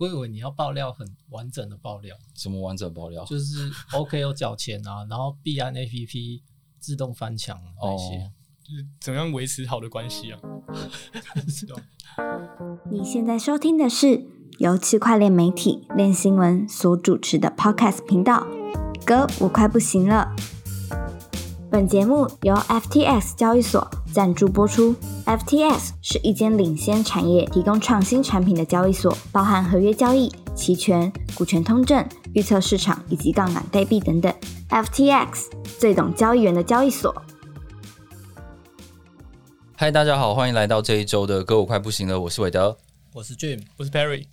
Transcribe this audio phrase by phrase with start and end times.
[0.00, 3.22] 我以为你要爆料很完整的爆料，什么完整爆料？
[3.26, 6.40] 就是 OK 有缴钱啊，然后币安 APP
[6.78, 8.16] 自动翻墙那些。
[8.16, 8.32] 哦
[8.62, 10.40] 就是怎么样维持好的关系啊？
[12.90, 14.24] 你现在收听的是
[14.58, 18.46] 由区块链媒体链新闻所主持的 Podcast 频道。
[19.04, 20.34] 哥，我快不行了。
[21.70, 24.92] 本节目由 FTX 交易所赞助播出。
[25.24, 34.34] FTX 是一间领先产业提供创新产品的交易所，包含合约交易、期权、股权通证、预测市场以及杠杆代币等等。
[34.68, 35.44] FTX
[35.78, 37.14] 最懂交易员的交易所。
[39.76, 42.76] 嗨，大家好，欢迎来到这一周的歌，舞快不行了，我是韦德。
[43.14, 44.26] 我是 Jim，我是 Perry，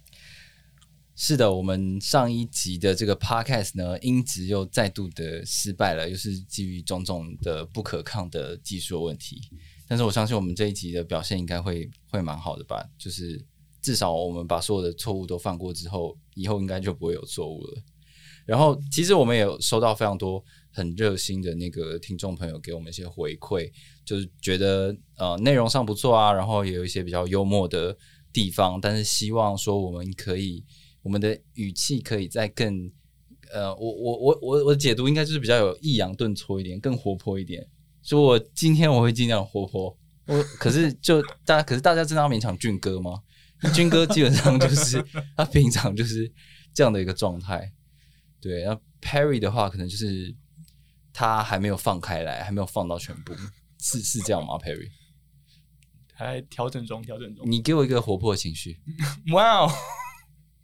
[1.20, 9.42] 是的，我们上一集的这个 podcast 呢，音质又再度的失败了，又是基于种种的不可抗的技术问题。
[9.88, 13.44] 但是我相信我们这一集的表现应该会会蛮好的吧，就是
[13.82, 17.82] 至少我们把所有的错误都犯过之后，以后应该就不会有错误了。
[18.46, 23.72] 然后，其实我们也有收到非常多很热心的那个听众朋友给我们一些回馈，
[24.06, 27.98] 就是觉得呃内容上不错啊，然后也有一些比较幽默的
[28.32, 30.64] 地方，但是希望说我们可以
[31.08, 32.92] 我们的语气可以再更
[33.54, 37.66] 呃，我我我我我的解读应该就是比较有抑扬顿挫一点，更活泼一点。
[38.02, 43.24] 所以我今天我会尽量活泼，我可是就大家可是大家真的要勉强俊哥吗？
[43.74, 45.02] 俊哥基本上就是
[45.38, 46.30] 他平常就是
[46.74, 47.72] 这样的一个状态。
[48.42, 50.36] 对，然后 Perry 的话，可能就是
[51.14, 53.34] 他还没有放开来，还没有放到全部，
[53.80, 54.90] 是是这样吗？Perry，
[56.14, 57.50] 还调整中，调整中。
[57.50, 58.78] 你给我一个活泼的情绪。
[59.34, 59.72] 哇哦，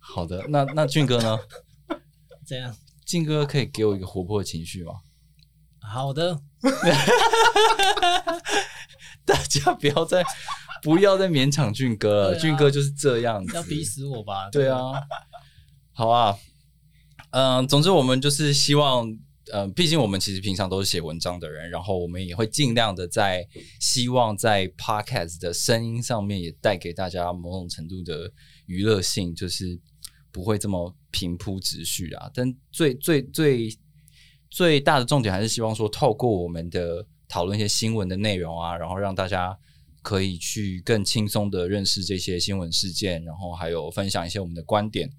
[0.06, 1.40] 好的，那那俊哥呢？
[2.46, 4.94] 怎样俊哥可以给我一个活泼的情绪吗？
[5.80, 6.40] 好的，
[9.26, 10.24] 大家不要再
[10.82, 13.56] 不要再勉强俊哥了，啊俊哥就是这样子。
[13.56, 14.50] 要逼死我吧？
[14.50, 14.94] 对啊，
[15.94, 16.38] 好啊，
[17.32, 19.06] 嗯、总之我们就是希望，
[19.52, 23.46] 呃，毕竟我们其实平常都是写文章的人，然后我们也会尽量的在
[23.80, 28.32] 希望在 podcast 的声音上面也带给大家某种程度的
[28.66, 29.80] 娱乐性，就是
[30.34, 32.30] 不会这么平铺直叙啊。
[32.34, 33.78] 但最最最
[34.50, 39.58] 最大的重点还是希望说，透过我们的讨论一些新闻的内容啊，然后让大家
[40.02, 45.10] 可以去更轻松的认识这些新闻事件，然后还有分享一些我们的观点。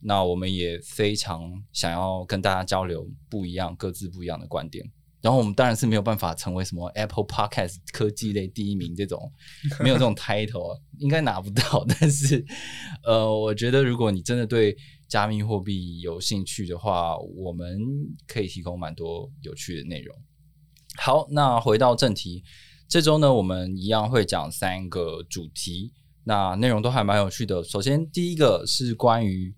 [0.00, 4.84] 那我们也非常想要跟大家交流不一样、各自不一样的观点。
[5.26, 9.20] 然后我们当然是没有办法成为什么 Apple Podcast 科技类第一名这种，
[9.82, 11.84] 没有这种 title，啊应该拿不到。
[11.88, 12.44] 但是，
[13.02, 14.76] 呃，我觉得如果你真的对
[15.08, 17.76] 加密货币有兴趣的话，我们
[18.28, 20.16] 可以提供蛮多有趣的内容。
[20.96, 22.44] 好，那回到正题，
[22.88, 27.64] 这周呢，我们一样会讲三个主题，那内容都还蛮有趣的。
[27.64, 29.52] 首先，第一个是关于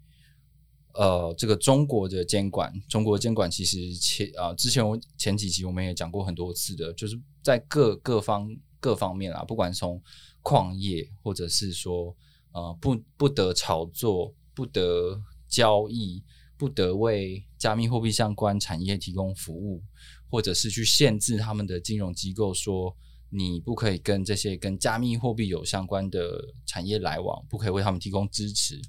[0.98, 8.48] 呃这个中国的监管，中国监管其实前啊、之前我前几集我们也讲过很多次的，就是在各各方
[8.81, 10.03] 各方面啊，不管从
[10.42, 12.14] 矿业或者是说
[12.53, 16.22] 呃不不得炒作、不得交易、
[16.56, 19.82] 不得为加密货币相关产业提供服务，
[20.28, 22.97] 或者是去限制他们的金融机构说。
[23.30, 28.80] 你不可以跟这些跟加密货币有相关的产业来往，不可以为他们提供支持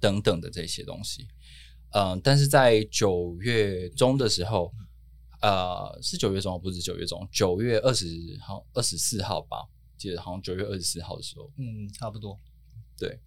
[0.00, 1.26] 等等的这些东西。
[1.90, 4.72] 嗯、但是在九月中的时候，
[5.40, 8.06] 呃，是九月中，不是九月中，九月二十
[8.40, 9.66] 号、二十四号吧，
[9.96, 12.38] 记得好像九月二十四号的时候，嗯，差不多。
[12.98, 13.20] 对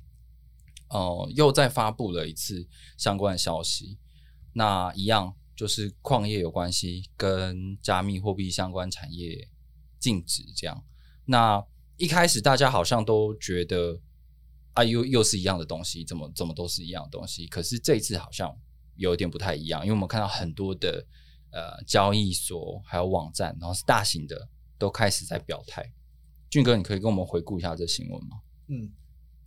[0.90, 2.68] 呃，又再发布了一次
[2.98, 3.98] 相关的消息。
[4.54, 9.50] 那一样就是矿业有关系，跟加密货币相关产业
[9.98, 10.84] 禁止这样。
[11.26, 11.66] 那
[11.96, 14.02] 一开始大家好像都觉得
[14.74, 17.48] 啊，又又是一样的东西，怎么怎么都是一样的东西。
[17.48, 18.58] 可是这一次好像
[18.96, 21.06] 有点不太一样，因为我们看到很多的
[21.52, 25.94] 呃交易所还有网站，然后是大型的，都开始在表态。
[26.50, 28.42] 俊哥，你可以跟我们回顾一下这新闻吗？
[28.68, 28.92] 嗯，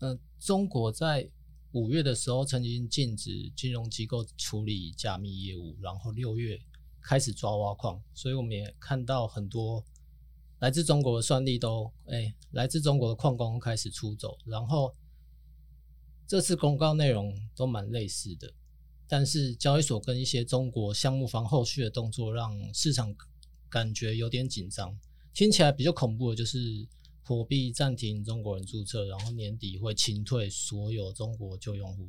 [0.00, 1.30] 呃，中国在
[1.72, 6.58] 五月的时候曾经禁止金融机构处理加密业务，然后六月
[7.02, 9.84] 开始抓挖矿，所以我们也看到很多
[10.60, 14.94] 来自中国的算力都，哎，来自中国的矿工开始出走，然后
[16.26, 18.52] 这次公告内容都蛮类似的，
[19.06, 23.14] 但是交易所跟一些中国项目方后续的动作，让市场
[23.68, 24.98] 感觉有点紧张。
[25.32, 26.86] 听起来比较恐怖的就是
[27.22, 32.06] 火币暂停中国人注册，然后年底会清退所有中国旧用户，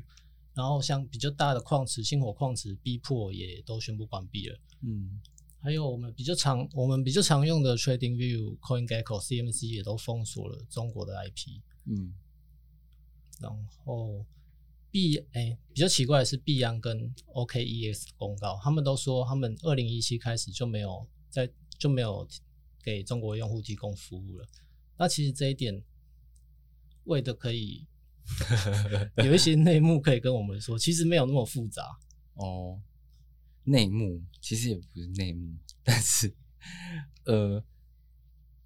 [0.53, 4.59] 然后像比较大的矿池、星火矿池逼迫也都宣布关闭了。
[4.81, 5.19] 嗯
[5.59, 11.59] 还有我们比较常我们比较常用的 TradingView、CoinGecko、CMC 也都封锁了中国的 IP。
[11.85, 12.13] 嗯
[13.40, 13.52] 然
[13.84, 14.26] 后
[14.92, 22.28] 币哎、比较奇怪的是币安跟 OKEX 公告，他们都说他们二零一七开始就没有在就没有
[22.82, 24.48] 给中国用户提供服务了。
[24.98, 25.84] 那其实这一点，
[27.04, 27.86] 为的可以
[29.24, 32.00] 有一些内幕可以跟我们说，其实没有那么复杂。
[32.36, 32.82] 哦，
[33.66, 36.34] 内幕其实也不是内幕，但是
[37.26, 37.62] 呃，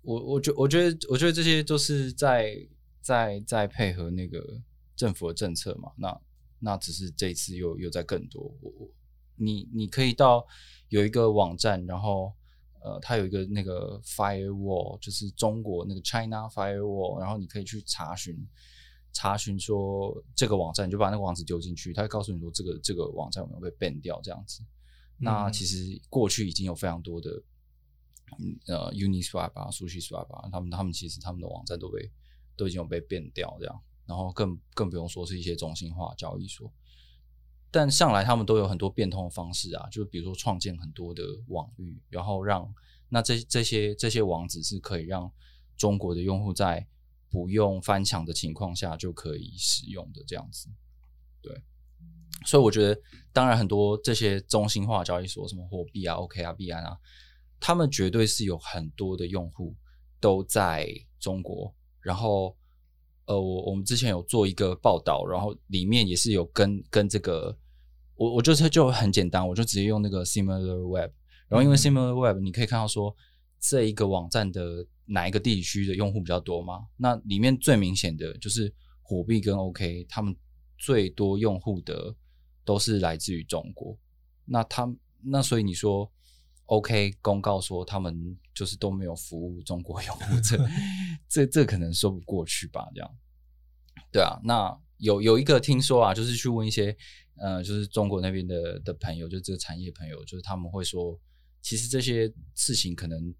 [0.01, 2.55] 我我觉我觉得我觉得这些都是在
[3.01, 4.61] 在在配合那个
[4.95, 5.91] 政府的政策嘛。
[5.95, 6.21] 那
[6.59, 8.41] 那只是这一次又又在更多。
[8.61, 8.89] 我我
[9.35, 10.45] 你你可以到
[10.89, 12.33] 有一个网站，然后
[12.81, 18.47] 呃，它有一个那个 firewall，就是中国那个 China firewall，然后你可以去查询。
[19.11, 24.63] 查询说这个网站，你就把那个网址丢进去，它会告诉你说这个这个网站有没有被 ban 掉这样子。
[25.17, 27.31] 那其实过去已经有非常多的，
[28.37, 32.09] 嗯呃，Uniswap 啊、SushiSwap 啊，他们他们其实他们的网站都被
[32.59, 36.69] 都已经有被变掉这样，然后更更不用说是一些中心化交易所。
[37.71, 42.73] 但向来他们都有很多变通的方式啊，就比如说创建很多的网域，然后让
[43.07, 45.31] 那这这些这些网址是可以让
[45.77, 46.85] 中国的用户在
[47.29, 50.67] 不用翻墙的情况下就可以使用的这样子，
[51.41, 51.61] 对，
[52.43, 52.99] 所以我觉得，
[53.31, 56.97] 当然很多这些中心化交易所，什么货币啊、OK 啊、币安啊，
[57.59, 59.75] 他们绝对是有很多的用户
[60.19, 60.89] 都在
[61.19, 61.71] 中国，
[62.09, 62.57] 然后，
[63.25, 67.55] 呃，我我们之前有做一个报道，然后里面也是有跟跟这个，
[68.15, 71.11] 我我就是就很简单，我就直接用那个 Similar Web，
[71.47, 73.15] 然后因为 Similar Web 你可以看到说
[73.59, 74.87] 这一个网站的。
[75.11, 76.85] 哪一个地区的用户比较多吗？
[76.95, 78.71] 那里面最明显的就是
[79.01, 80.35] 火币跟 OK，他们
[80.77, 82.15] 最多用户的
[82.63, 83.97] 都是来自于中国。
[84.45, 84.87] 那他
[85.23, 86.07] 那所以你说
[86.69, 90.57] OK 公告说他们就是都没有服务中国用户，这
[91.27, 92.87] 这这可能说不过去吧？
[92.93, 93.15] 这样
[94.11, 94.39] 对啊。
[94.43, 96.95] 那有有一个听说啊，就是去问一些
[97.35, 101.19] 呃，就是中国那边的的朋友，就这个产业朋友，就是他们会说，
[101.61, 103.33] 其实这些事情可能。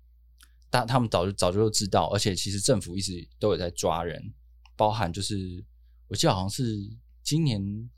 [0.72, 4.32] 大他们早就早就知道，而且其实政府一直都有在抓人，
[4.76, 5.66] 包含就是
[6.08, 6.78] 我记得好像是
[7.24, 7.90] 今年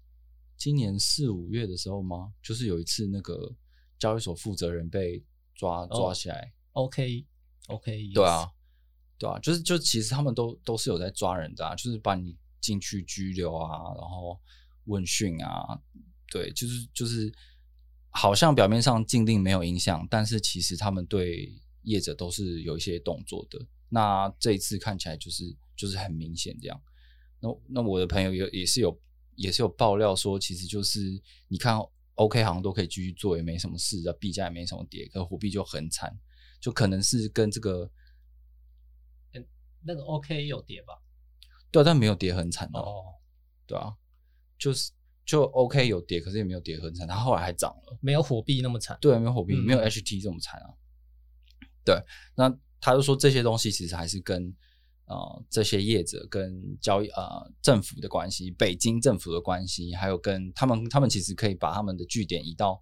[0.56, 2.32] 今年四五月的时候吗？
[2.42, 3.54] 就是有一次那个
[4.02, 5.24] 交易所负责人被
[5.56, 6.52] 抓抓起来。
[6.74, 7.26] OK
[7.68, 8.52] OK，对啊，
[9.18, 14.38] 对啊，就是就其实他们都都是有在抓人的啊，就是把你进去拘留啊，然后
[14.86, 15.80] 问讯啊，
[16.30, 17.32] 对，就是就是
[18.10, 21.54] 好像表面上禁令没有影响，但是其实他们对。
[21.84, 23.60] 业者都是有一些动作的，
[23.90, 26.80] 那这一次看起来就是就是很明显这样。
[27.40, 29.02] 那那我的朋友也也是有
[29.34, 31.80] 也是有爆料说，其实就是你看
[32.24, 36.16] OK 好像都可以继续做，也没什么事啊，币价也没什么跌，可货币就很惨，
[36.60, 37.90] 就可能是跟这个，
[39.34, 39.46] 嗯，
[39.84, 41.02] 那个 OK 有跌吧？
[41.72, 43.16] 对，但没有跌很惨哦，
[43.66, 43.96] 对啊，
[44.58, 44.92] 就是
[45.26, 50.70] 就 OK 有跌，可是也没有跌很惨，它后来还涨了，没有火币那么惨，对，没有火币，嗯没有 HT 这么惨啊。
[51.84, 52.00] 对，
[52.36, 54.56] 那他就说这些东西其实还是跟
[55.12, 62.82] 呃这些业者跟交易呃政府的关系，北京政府的关系，还有跟他们他们其实可以把他们的据点移到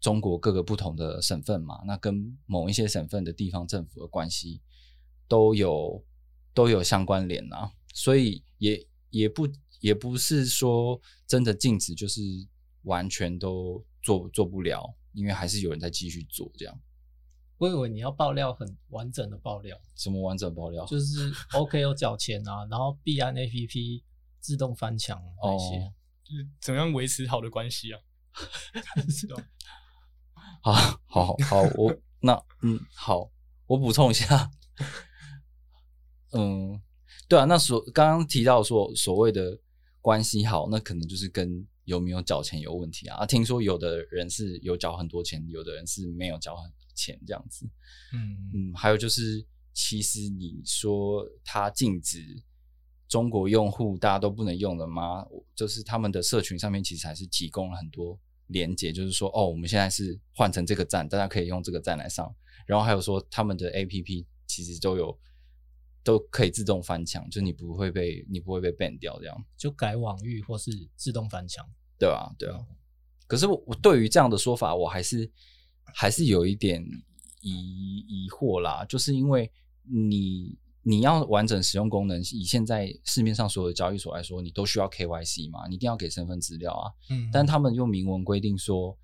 [0.00, 4.60] 中国各个不同的省份嘛，那跟某一些省份的地方政府的关系
[5.28, 6.04] 都有
[6.52, 9.48] 都有相关联啊，所以也也不
[9.80, 12.20] 也不是说真的禁止就是
[12.82, 16.80] 完全都做做不了，因为还是有人在继续做这样。
[17.60, 20.82] 我以为你要爆料很完整的爆料，什么完整爆料？
[20.86, 24.02] 就是 OK 有缴钱啊，然后币安 APP
[24.40, 25.92] 自动翻墙那些，哦
[26.24, 28.00] 就是怎么样维持好的关系啊？
[29.10, 29.36] 是吧？
[30.62, 30.72] 好
[31.04, 33.30] 好好，我那嗯好，
[33.66, 34.50] 我补充一下，
[36.32, 36.80] 嗯，
[37.28, 39.58] 对啊，那所刚刚提到说所谓的
[40.00, 43.18] 关系好，那可能就是跟有没有缴钱有问题啊。
[43.18, 47.66] 啊听说有的人是有缴很多钱，有的人是没有缴很钱这样子。
[48.12, 52.42] 嗯嗯，还有就是，其实你说它禁止
[53.08, 55.24] 中国用户大家都不能用了吗？
[55.54, 62.34] 就是他们的社群上面其实还是提供了很多连接，就是说哦，我们现在是换成这个站，大家可以用这个站来上。
[62.66, 65.18] 然后还有说他们的 APP 其实都有
[66.04, 69.44] 都可以自动翻墙，就你不会被你不会被 ban 掉这样。
[69.56, 71.68] 就改网域或是自动翻墙。
[71.98, 72.58] 对啊，对啊。
[73.26, 75.30] 可是我我对于这样的说法，我还是
[75.94, 76.84] 还是有一点
[77.40, 79.50] 疑疑惑啦，就是因为
[79.82, 86.92] 你你要完整使用功能，以现在市面上所有的交易所来说，你都需要 KYC 嘛，你一定要给身份资料啊。
[87.10, 88.96] 嗯，但他们用明文规定说，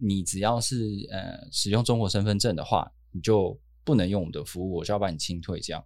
[0.00, 5.84] 你只要是呃使用中国身份证的话，你就不能用我们的服务，我就要把你清退这样。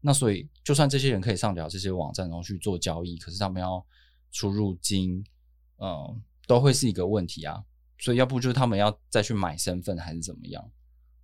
[0.00, 3.84] 那所以，就算这些人可以上缴这些网站，然后去做交易，可是他们要
[4.30, 5.24] 出入金，
[5.78, 7.64] 嗯，都会是一个问题啊。
[7.98, 10.70] 所以要不就是他们要再去买身份，还是怎么样？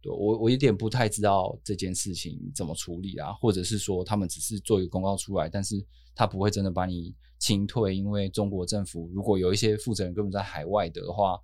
[0.00, 5.76] 对我我有点不太知道这件事情怎么处理啊，或者是说他们只是做一个公告出来，但是
[6.14, 11.38] 他不会真的把你清退，因为中国政府如果有一些负责人根本在海外的话，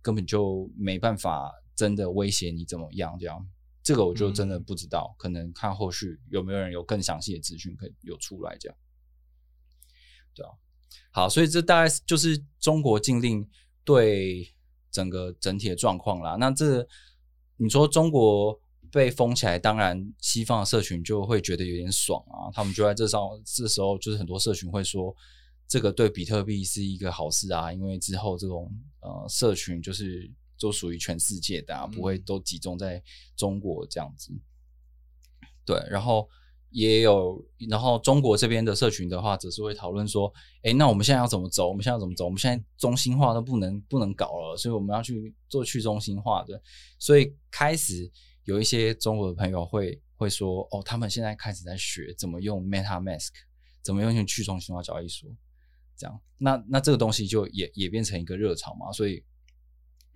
[0.00, 3.44] 根本就没办法真的威胁你怎么样这样。
[3.82, 8.78] 这个我就真的不知道，可能看后续有没有人有更详细的资讯可以有出来这样。
[10.34, 10.52] 对啊，
[11.10, 13.48] 好，所以这大概就是中国禁令
[13.84, 14.48] 对
[14.94, 16.36] 整个整体的状况啦。
[16.38, 16.86] 那这
[17.56, 18.58] 你说中国
[18.92, 25.14] 被封起来，当然西方的社群就会觉得有点爽啊，他们就在这上这时候就是很多社群会说，
[25.66, 33.02] 这个对比特币是一个好事啊，因为之后这种呃社群就是都属于全世界的，啊，不会都集中在
[33.36, 34.32] 中国这样子。
[35.66, 36.28] 对，然后。
[36.74, 37.40] 也有，
[37.70, 40.32] 然后中国这边的社群的话，只是会讨论说，
[40.64, 41.68] 哎，那我们现在要怎么走？
[41.68, 42.24] 我们现在要怎么走？
[42.24, 46.60] 我们现在中心化都不能不能搞了，所以我们要去做去中心化的。
[46.98, 48.10] 所以开始
[48.42, 53.30] 有一些中国的朋友会会说，哦，他们现在开始在学怎么用 MetaMask，
[53.80, 55.30] 怎么用去中心化交易所，
[55.96, 56.20] 这样。
[56.38, 58.90] 那那这个东西就也也变成一个热潮嘛。
[58.90, 59.22] 所以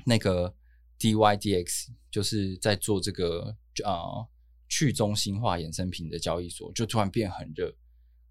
[0.05, 0.53] 那个
[0.99, 4.27] DYDX 就是在做这个啊。
[4.69, 7.75] 去中心化衍生品的交易所就突然变很热，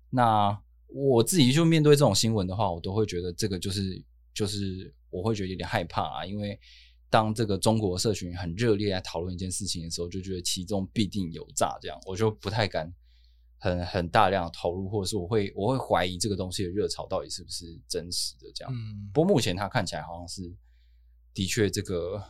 [0.10, 0.56] 那
[0.88, 4.02] 我自己就面对这种新闻的话，我都会觉得这个就是
[4.34, 6.60] 就是我会觉得有点害怕啊，因为
[7.10, 12.94] 当这个中国社群很热烈来讨论一件事情的时候，就觉得其中必定有诈，这样我就不太敢
[13.58, 18.74] 很很大量的投入，或者是我会我会怀疑这个东西的热潮到底是不是真实的这样。
[18.74, 20.56] 嗯，不过目前它看起来好像是
[21.34, 22.24] 的确这个。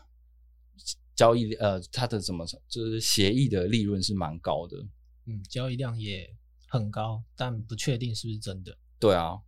[1.18, 4.78] 交易呃，它的怎么就是协议的利润是蛮高的，
[5.26, 6.30] 嗯，交易量也
[6.68, 8.78] 很高，但不确定是不是真的。
[9.00, 9.40] 对啊，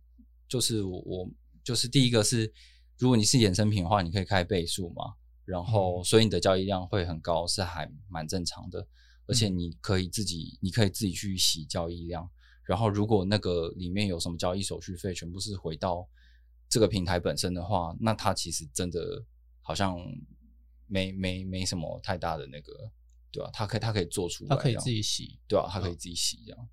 [0.48, 1.30] 就是我
[1.62, 2.52] 就是第一个是，
[2.98, 8.88] 如果你是衍生品的话，你可以开倍数嘛，然后所以你的交易量会很高，是还蛮正常的。
[9.28, 12.28] 而且你可以自己，你可以自己去洗交易量，
[12.64, 16.08] 然后如果那个里面有什么交易手续费，全部是回到
[16.68, 19.24] 这个平台本身的话，那它其实真的
[19.60, 19.96] 好像。
[20.90, 22.90] 没没没什么太大的那个，
[23.30, 23.48] 对吧？
[23.52, 25.68] 他可以他可以做出来，他可以自己洗，对吧？
[25.70, 26.68] 他可以自己洗这样，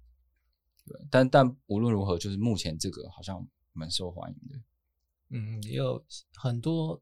[0.86, 1.00] 对。
[1.12, 4.60] 但但无论如何，就是目前这个好像蛮受欢迎的。
[5.30, 7.00] 嗯，也有很多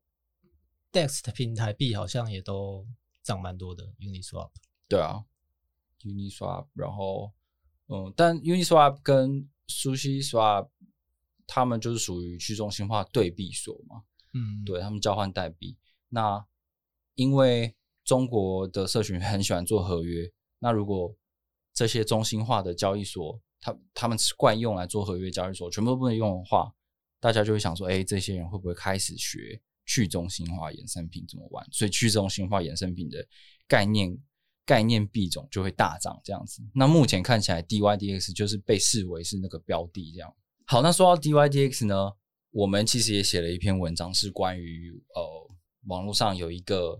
[0.91, 2.85] DEX 的平台币好像也都
[3.23, 4.51] 涨蛮多的，Uniswap。
[4.89, 5.23] 对啊
[6.01, 7.31] ，Uniswap，然后
[7.87, 10.69] 嗯，但 Uniswap 跟 SushiSwap
[11.47, 14.03] 他们就是属于去中心化对币所嘛，
[14.33, 15.77] 嗯，对他们交换代币，
[16.09, 16.45] 那。
[17.15, 20.29] 因为中国的社群很喜欢做合约，
[20.59, 21.15] 那如果
[21.73, 26.71] 这些中心化的交易所，他他们惯用来做合约交易所，全部都不能用的话，
[27.19, 31.65] 大家就会想说，哎，这些人会不会开始学去中心化衍生品怎么玩？
[31.71, 33.25] 所以去中心化衍生品的
[33.67, 34.17] 概念
[34.65, 36.61] 概念币种就会大涨，这样子。
[36.73, 40.35] 那目前看起来，DYDX 就是被视为是那个标的，这样。
[40.65, 42.11] 好，那说到 DYDX 呢，
[42.51, 45.45] 我们其实也写了一篇文章，是关于呃。
[45.87, 46.99] 网络上有一个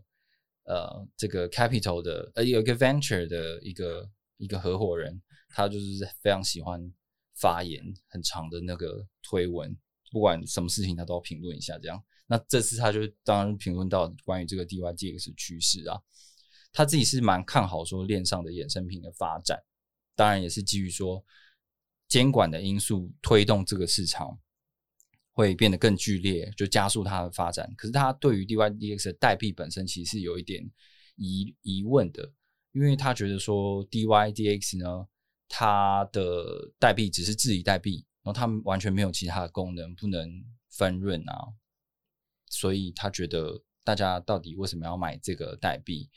[0.65, 5.85] 呃，这个 capital 的呃，有一个 venture 的一个一个合伙人，他就是
[6.21, 6.91] 非常喜欢
[7.35, 9.75] 发言，很长的那个推文，
[10.11, 11.77] 不管什么事情他都要评论一下。
[11.77, 16.01] 这样，那这次他就当然评论到关于这个 DYDX 趋势啊，
[16.73, 19.63] 他自己是蛮看好说链上的衍生品的发展，
[20.15, 21.23] 当然也是基于说
[22.07, 24.39] 监管的因素推动这个市场。
[25.35, 27.71] 会变得更剧烈，就加速它的发展。
[27.75, 30.63] 可是他对于 DYDX 的代币本身其实是有一点
[31.17, 32.31] 疑疑问的，
[32.71, 35.07] 因为他觉得说 DYDX 呢，
[35.49, 40.29] 它的代币只是治理代币，然后他们完全没有其他的功能，不能
[40.69, 41.53] 分润啊，
[42.49, 46.09] 所以他觉得大家到底为什么要买这个代币？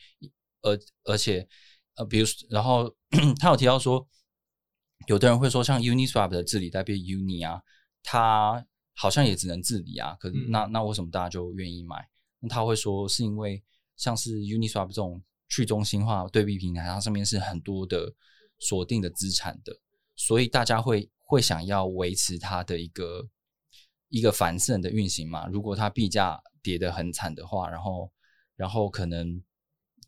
[0.63, 1.49] 而而且
[1.97, 2.95] 呃，比如然后
[3.41, 4.09] 他有提到说，
[5.09, 7.63] 有的人会说像 Uniswap 的治理代币 Uni 啊，
[8.05, 8.65] 它
[9.01, 12.05] 好像也只能治理啊，可是那那为什么大家就愿意买？
[12.41, 13.63] 那他会说是因为
[13.95, 18.13] 像是 Uniswap 这种去中心化对比平台，它上面是很多的
[18.59, 19.73] 锁定的资产的，
[20.17, 23.29] 所以大家会会想要维持它的一个
[24.09, 25.47] 一个繁盛的运行嘛。
[25.47, 28.13] 如果它币价跌得很惨的话，然后
[28.57, 29.41] 然后可能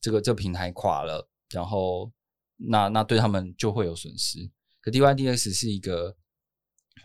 [0.00, 2.10] 这个这平台垮了，然后
[2.56, 4.50] 那那对他们就会有损失。
[4.80, 6.16] 可 DYDX 是一个。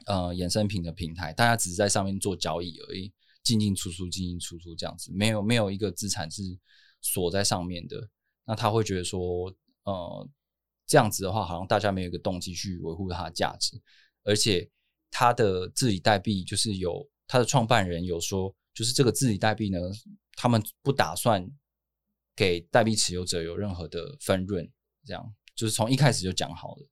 [0.06, 3.12] 呃，衍生品的平台，大家只是在上面做交易而已，
[3.44, 6.42] 进进出出，进进出出这样子，没有没有一个资产是
[7.02, 8.10] 锁在上面的。
[8.46, 9.52] 那他会觉得说，
[9.84, 10.30] 呃，
[10.86, 13.82] 这样子的话，好像大家没有一个动机去维护它的价值，
[14.24, 14.70] 而且
[15.10, 19.80] 它的治理代币就是有他的创办人有说，就是这个治理代币呢，
[20.34, 21.50] 他们不打算
[22.36, 24.70] 给代币持有者有任何的分润，
[25.06, 26.88] 这样就是从一开始就讲好了。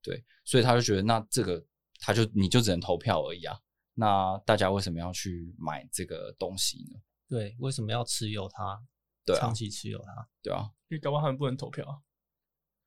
[0.00, 1.62] 对，所以他就觉得那这个
[1.98, 3.58] 他就你就只能投票而已啊。
[3.94, 7.00] 那大家为什么要去买这个东西呢？
[7.28, 8.80] 对，为什么要持有它？
[9.24, 10.28] 对啊长期持有它。
[10.42, 11.98] 对啊，因为搞不好他们不能投票啊。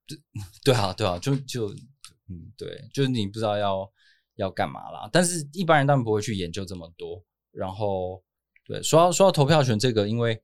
[0.63, 1.69] 对啊，对啊，就就
[2.27, 3.91] 嗯，对，就是你不知道要
[4.35, 5.09] 要干嘛啦。
[5.11, 7.23] 但是一般人当然不会去研究这么多。
[7.51, 8.23] 然后，
[8.65, 10.41] 对，说到说到投票权这个，因为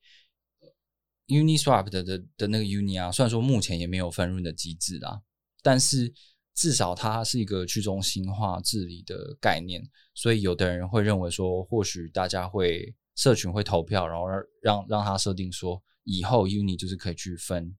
[1.27, 5.21] Uniswap 的的的那个 Uni 啊，虽然说目前也没有分润的机制啦，
[5.61, 6.13] 但是
[6.57, 17.77] 至少它是一个去中心化治理的概念，所以有的人会认为说，或许大家会社群会投票，然后让让让它设定说，以后 Uni 就是可以去分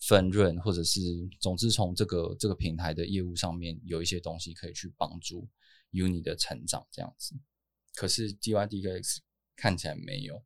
[0.00, 1.00] 分润，或者是
[1.38, 5.48] 总之从这个这个平台的业务上面有一些东西可以去帮助
[5.92, 7.36] Uni 的成长这样子。
[7.94, 9.18] 可是 DYDX
[9.54, 10.42] 看起来没有，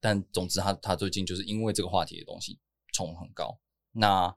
[0.00, 2.58] 但总之他他最近就是因为这个话题的东西
[2.92, 3.60] 冲很高，
[3.92, 4.36] 那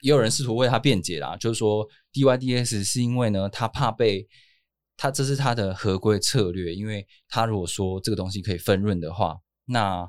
[0.00, 4.28] 也有人试图为他辩解啦，就是说 DYDS 是因为呢他怕被
[4.96, 10.08] 他这是他的合规策略，因为他如果说这个东西可以分润的话，那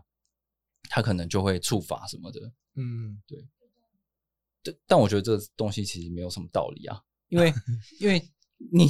[0.89, 2.39] 他可能就会触法什么的。
[2.75, 3.21] 嗯，
[4.61, 7.53] 但但我觉得这个东西其实没有什么道理啊，因为
[7.99, 8.21] 因为
[8.71, 8.89] 你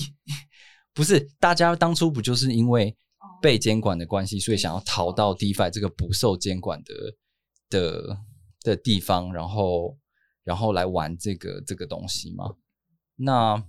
[0.94, 2.96] 不是大家当初不就是因为
[3.42, 6.94] 被监管的关系，所以想要逃到 DeFi 这个不受监管的
[7.70, 8.18] 的
[8.62, 9.98] 的地方，然后
[10.46, 12.56] 然后来玩这个这个东西吗？
[13.18, 13.62] 那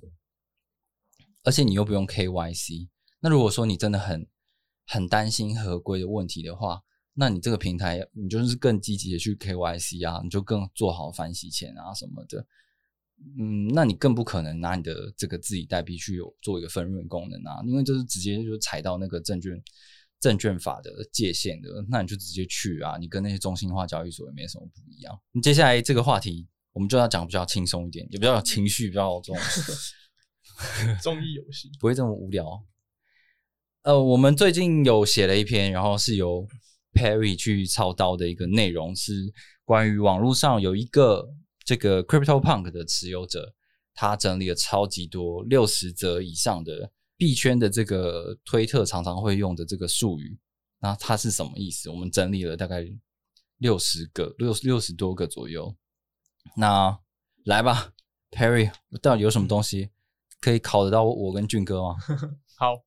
[1.43, 4.29] 而且你又不用 KYC，那如果说你真的很
[4.87, 6.83] 很担心合规的问题的话，
[7.15, 12.47] 那你这个平台你就是更积极的去 KYC 啊，你就更做好反洗钱啊什么的。
[13.39, 19.63] 嗯，那你更不可能拿你的这个自己代币去有做一个分润功能啊，因为这是直接就踩到那个证券
[20.21, 25.19] 证券法的界限的，那你就直接去啊，你跟那些中心化交易所也没什么不一样。
[25.33, 29.43] 你接下来这个话题，我们就要讲比较轻松一点，也比较有情绪，比较有这种
[31.03, 32.63] 综艺游戏，不会这么无聊。
[33.81, 36.47] 呃，我们最近有写了一篇，然后是由
[36.93, 39.33] Perry 去操刀的一个内容，是
[39.65, 41.27] 关于网络上有一个
[41.65, 43.55] 这个 Crypto Punk 的持有者，
[43.95, 50.39] 他整理了超级多六十则以上的币圈的这个推特常常会用的这个术语，
[50.81, 51.89] 那它是什么意思？
[51.89, 52.85] 我们整理了大概
[53.57, 55.75] 六十个六六十多个左右。
[56.57, 56.99] 那
[57.45, 57.93] 来吧
[58.31, 59.91] ，Perry，到底有什么东西
[60.41, 61.97] 可以考得到我跟俊哥吗？
[62.57, 62.85] 好，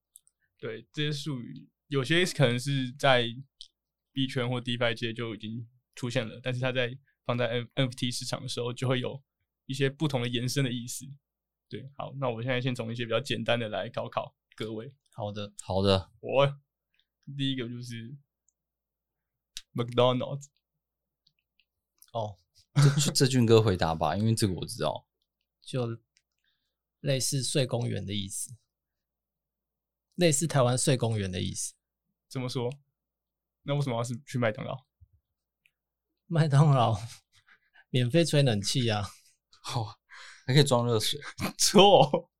[0.57, 3.27] 对这些术语，有些可能是在
[4.11, 9.21] 币圈或 DeFi 界就已经出现了，但是它在放在 N NFT 市场的时候，就会有
[9.65, 11.05] 一些不同的延伸的意思。
[11.69, 14.91] 对，好，那我现在先从一些比较简单的来考考各位。
[15.11, 16.59] 好的，好的，我
[17.37, 18.17] 第一个就是
[19.75, 20.47] McDonald's，
[22.13, 22.37] 哦，
[22.73, 25.07] 这这俊哥回答吧，因为这个我知道。
[25.61, 25.99] 就
[27.01, 28.55] 类似睡公园的意思，
[30.15, 31.73] 类似台湾睡公园的意思。
[32.27, 32.71] 怎么说？
[33.63, 34.85] 那为什么要是去麦当劳？
[36.25, 36.97] 麦当劳
[37.89, 39.03] 免费吹冷气啊，
[39.61, 39.99] 好，
[40.45, 41.19] 还可以装热水。
[41.57, 42.31] 错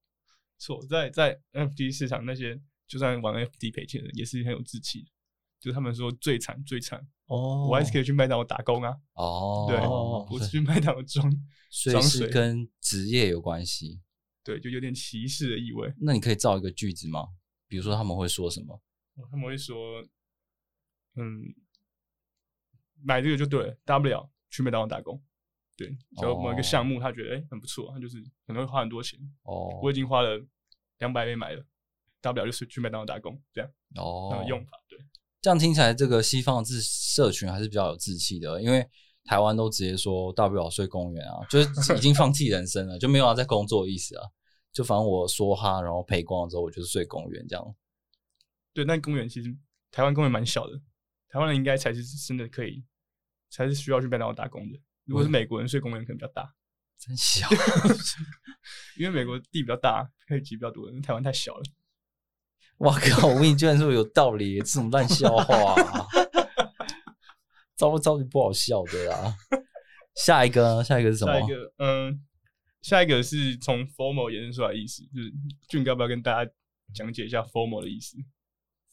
[0.57, 5.11] 错，在在 NFT 市场那些就算玩 NFT 赔钱的，也是很有志气的。
[5.59, 8.95] 就他们说最惨最惨，哦，我还是可以去麦当劳打工啊。
[9.13, 11.31] 哦，对，哦不是去麦当劳装
[11.71, 14.01] 所以是装水，跟职业有关系。
[14.43, 15.93] 对，就有点歧视的意味。
[15.99, 17.27] 那你可以造一个句子吗？
[17.67, 18.81] 比如说他们会说什么？
[19.29, 20.01] 他们会说，
[21.15, 21.53] 嗯，
[23.03, 25.21] 买这个就对了，大不了去麦当劳打工。
[25.77, 30.43] 对，就某一个项目，他觉得哎、诶很不错，他就是可能会花很多钱，哦我已经花了
[30.97, 31.63] 两百倍买了，
[32.19, 34.71] 大不了就是去麦当劳打工，这样那哦个，用法。
[34.89, 34.99] 对，
[35.41, 38.85] 这样听起来，这个西方的自社群还是比较有志气的，因为
[39.23, 44.25] 台湾都直接说大不了睡公园啊，就是已经放弃人生了，就没有要再工作的意思啊。
[44.71, 47.75] 就反正我说哈，然后赔光了之后，我就是睡公园这样。
[48.73, 49.55] 对，那公园其实
[49.91, 50.77] 台湾公园蛮小的，
[51.27, 52.83] 台湾人应该才是真的可以，
[53.49, 54.79] 才是需要去麦当劳打工的。
[55.05, 56.53] 如果是美国人，睡公园可能比较大，
[56.99, 57.47] 真小，
[58.97, 61.63] 因为美国地比较大，可以挤比较多人，台湾太小了。
[62.79, 63.27] 哇靠！
[63.27, 66.07] 我跟你居然说有道理，这种烂笑话、啊，
[67.77, 69.35] 超超级不好笑的啦。
[70.15, 71.33] 下一个，下一个是什么？
[71.33, 72.25] 下一个，嗯，
[72.81, 75.33] 下一个是从 formal 延伸出来的意思，就是
[75.67, 76.51] 俊哥要不要跟大家
[76.93, 78.17] 讲解一下 formal 的意思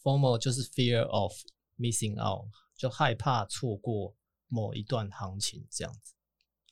[0.02, 1.32] ？？formal 就是 fear of
[1.78, 4.14] missing out，就害怕错过
[4.48, 6.14] 某一段行情这样子。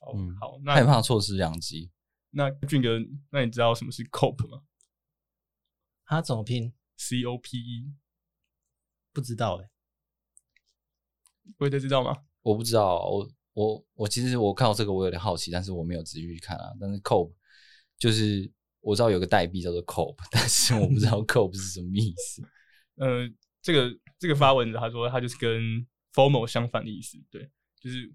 [0.00, 1.90] 好，嗯好，那害怕错失良机。
[2.30, 2.98] 那俊哥，
[3.30, 4.62] 那你知道什么是 cope 吗？
[6.04, 7.94] 它怎么拼 C O P E，
[9.12, 9.68] 不知道哎、
[11.58, 12.24] 魏德知道吗？
[12.42, 16.72] 我不知道，我我我其实我看到这个我有点好奇，但是我没有仔细去看啊。
[16.80, 17.32] 但是 COPE
[17.98, 22.42] 就是我知道有个代币叫做 COPE，但是我不知道 COPE 是什么意思。
[22.96, 23.28] 呃，
[23.62, 28.12] 这个这个发文的他说他就是跟 FOMO 相反的意思，对，就是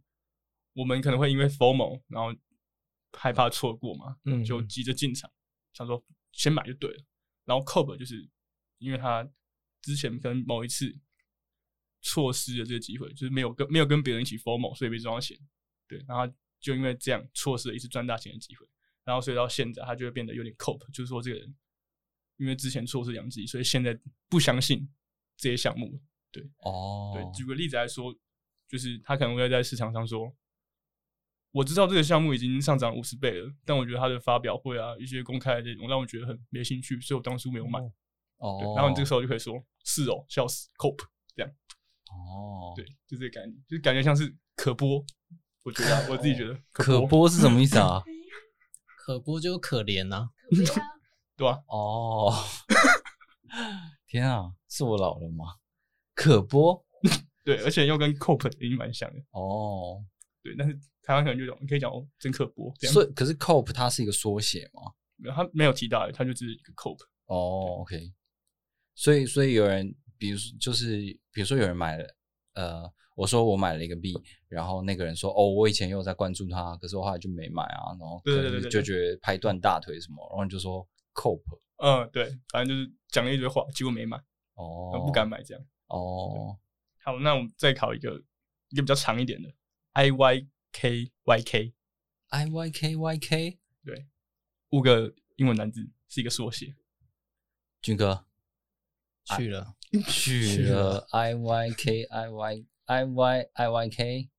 [0.73, 2.33] 我们可能会因为 FOMO 然后
[3.13, 5.29] 害怕错过嘛，嗯嗯就急着进场，
[5.73, 7.03] 想说先买就对了。
[7.45, 8.29] 然后 COPE 就是
[8.79, 9.29] 因为他
[9.81, 10.93] 之前跟某一次
[12.01, 15.37] 错失了这个机会，就是没有跟没有跟别人一起 formal，所以被赚到钱，
[15.87, 16.25] 对，然后
[16.59, 18.65] 就因为这样错失了一次赚大钱的机会，
[19.03, 21.55] 然后所以到现在他就会变得有点 COPE，就是说这个人
[22.37, 24.89] 因为之前错失良机，所以现在不相信
[25.37, 26.49] 这些项目对。
[26.59, 28.15] 哦，对，举个例子来说，
[28.67, 30.33] 就是他可能会在市场上说，
[31.51, 37.79] 我知道这个项目已经上涨五十倍了，但我觉得他的发表会啊，一些公开的这种让我觉得很没兴趣，所以我当初没有买。
[38.39, 38.57] 哦。
[38.59, 39.53] 对，，然后你这个时候就可以说，
[39.85, 41.51] 是哦，笑死，cope，这样，
[42.11, 45.03] 哦，对，就这个概念，就是感觉像是可播，
[45.63, 48.03] 我觉得啊、 我自己觉得可播，播是什么意思啊？
[48.97, 50.29] 可播就可怜呐、
[51.35, 52.33] 对吧、哦，
[54.07, 55.55] 天啊，是我老了吗？
[56.13, 56.85] 可播？
[57.43, 60.03] 对，而且又跟 cope 已经蛮像的，哦，
[60.43, 64.93] 对，但是台湾可能就讲，你可以讲哦，真可播这样，所以可是 COPE 它是一个缩写吗？
[65.15, 68.11] 没有他没有提到，它就只是一个 cope，哦，OK，
[68.99, 70.97] 所以所以有人，比如说就是
[71.31, 72.15] 比如说有人买了，
[72.55, 74.13] 呃，我说我买了一个币，
[74.49, 84.17] 然后那个人说，哦，我以前也有在关注他，可是我后来就没买啊，然后可能就觉得拍断大腿什么，然后你就说 COPE，嗯，对，反正就是讲了一堆话，结果没买，
[84.55, 85.65] 哦，不敢买这样。
[85.87, 86.59] 哦，
[87.01, 88.21] 好，那我们再考一个
[88.67, 89.49] 一个比较长一点的
[89.93, 94.07] ，I Y K Y K，I Y K Y K，对，
[94.71, 96.75] 五个英文单字是一个缩写。
[97.81, 98.25] 军哥
[99.24, 104.30] 去了，去了 I Y K I Y I Y I Y K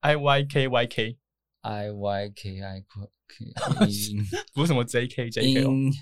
[0.00, 1.18] I Y K Y K
[1.62, 2.84] I Y K I
[3.26, 3.44] K
[3.86, 5.92] in 不是什么 J K J K 哦， in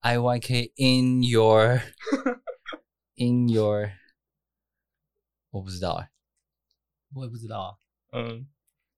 [0.00, 1.80] I Y K in your
[3.14, 3.90] in your，
[5.50, 6.10] 我不知道哎、
[7.14, 7.76] 我也不知道啊。
[8.12, 8.48] 嗯，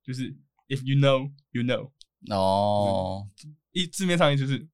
[0.03, 0.35] 就是
[0.69, 1.91] If you know, you know，
[2.29, 3.29] 哦，
[3.73, 4.69] 一字面上意思就是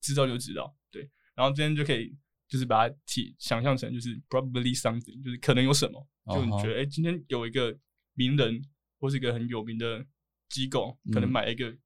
[0.00, 1.10] 知道就知道，对。
[1.34, 2.16] 然后这边就可以
[2.49, 7.77] 就是把它体想象成就是 probably something，就是可能有什么，就你觉得哎、诶今天有一个
[8.15, 8.61] 名人
[8.99, 10.05] 或是一个很有名的
[10.49, 11.31] 机构，可能嗯。
[11.31, 11.77] 买一个、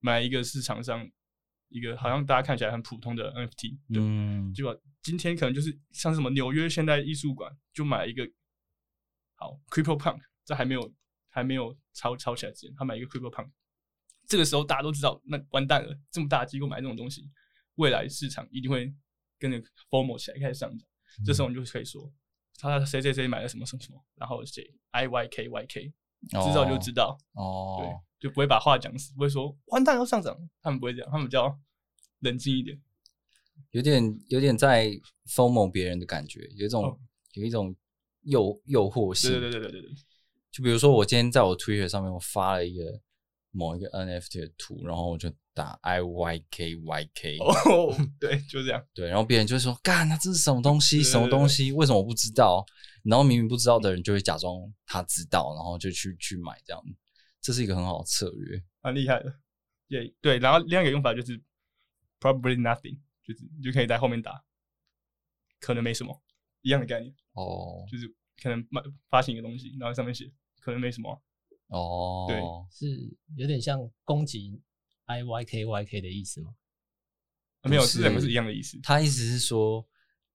[0.00, 1.08] 买一个市场上
[1.68, 8.26] 一个好像大家看起来很普通的 NFT，对，嗯，结果今天可能就是像什么纽约现代艺术馆就买一个
[9.34, 10.94] 好 Crypto Punk，在还没有
[11.28, 13.50] 还没有炒炒起来之前，他买一个 Crypto Punk，
[14.26, 17.30] 这个时候大家都知道，那完蛋了，这么大的机构买这种东西，
[17.74, 18.94] 未来市场一定会
[19.38, 20.88] 跟着 FOMO 起来开始上涨。
[21.24, 22.12] 这时候你就可以说，
[22.58, 25.92] 他谁谁谁买了什么什么什么，然后谁 I Y K Y K，
[26.30, 31.58] 知道就知道哦，对哦，，就不会把话讲死，不会说完蛋要上涨，他们不会这样，他们比较
[32.20, 32.80] 冷静一点。
[33.70, 34.88] 有点有点在
[35.28, 36.98] FOMO 别人的感觉，有一种、哦
[37.34, 37.74] 有一种
[38.22, 39.28] 诱诱惑性。
[39.28, 39.96] 对对对对对对对，
[40.52, 43.00] 就比如说，我今天在我 Twitter 上面我发了一个
[43.50, 48.84] 某一个 NFT 的图，然后我就打 I Y K Y K，、哦， 对，就这样。
[48.92, 50.98] 对，然后别人就会说：“干，那这是什么东西？
[50.98, 51.72] 对对什么东西？
[51.72, 52.66] 为什么我不知道？”
[53.04, 56.82] 然后明明不知道的人就会假装他知道，然后就去去买这样。
[57.40, 58.62] 这是一个很好的策略。
[58.82, 59.32] 蛮厉害的。
[59.88, 61.40] 也对，然后另外一个用法就是
[62.18, 64.42] probably nothing，就是你就可以在后面打，
[65.60, 66.22] 可能没什么，
[66.62, 68.12] 一样的概念，哦就是
[68.42, 71.20] 可能卖发行一个东西，然后上面写可能没什么啊，
[71.68, 72.40] 哦，对
[72.70, 74.58] 是有点像攻击
[75.06, 76.50] I Y K Y K 的意思吗？
[77.62, 78.78] 啊没有，是这两个是一样的意思。
[78.82, 79.86] 他意思是说，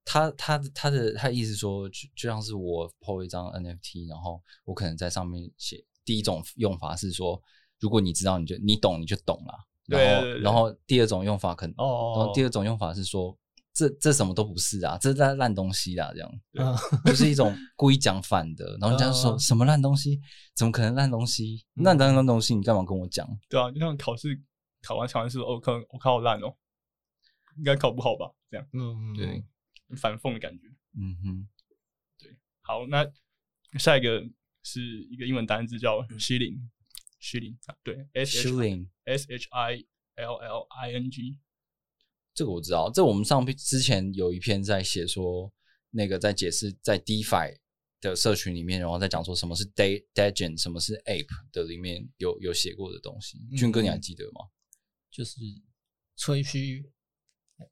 [0.03, 7.39] 他他他的他意思说，就就像是我 po 一张 NFT，然后我可能在上面写第一种用法是说，
[7.79, 9.53] 如果你知道你就你懂你就懂了，
[9.85, 13.37] 然后对对对对然后第二种用法可能，哦然后第二种用法是说，
[13.73, 20.19] 这这什么都不是啊，这在烂东西啦，这样嗯 就是一种故意讲反的，然后人家说嗯什么烂东西，
[20.55, 21.63] 怎么可能烂东西？
[21.75, 23.27] 那烂烂东西你干嘛跟我讲？
[23.47, 24.41] 对啊，就像考试
[24.81, 26.55] 考完考完试，哦，考我考好烂哦，
[27.57, 28.31] 应该考不好吧？
[28.49, 29.43] 这样嗯，对，
[29.97, 30.67] 反讽的感觉。
[30.97, 31.47] 嗯哼，
[32.17, 33.05] 对好，那
[33.77, 34.27] 下一个
[34.63, 41.37] 是一个英文单字叫 shilling，shilling 啊，对，s h i l l i n g，
[42.33, 45.53] 这个我知道，这我们上篇之前有一篇在写说，
[45.91, 47.57] 那个在解释在 DeFi
[48.01, 53.37] 的社群里面，然后在讲说什么是 Day Degen，什么是 Ape 的里面有有写过的东西。
[53.51, 54.47] 嗯俊哥，你还记得吗？
[55.09, 55.39] 就是
[56.15, 56.91] 吹嘘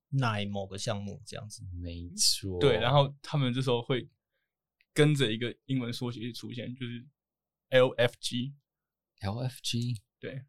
[0.09, 1.63] 奶某个项目这样子。
[1.73, 4.09] 没错，对，然后他们这时候会
[4.93, 7.07] 跟着一个英文缩写出现，就是
[7.69, 8.51] LFG，LFG
[10.19, 10.45] 对，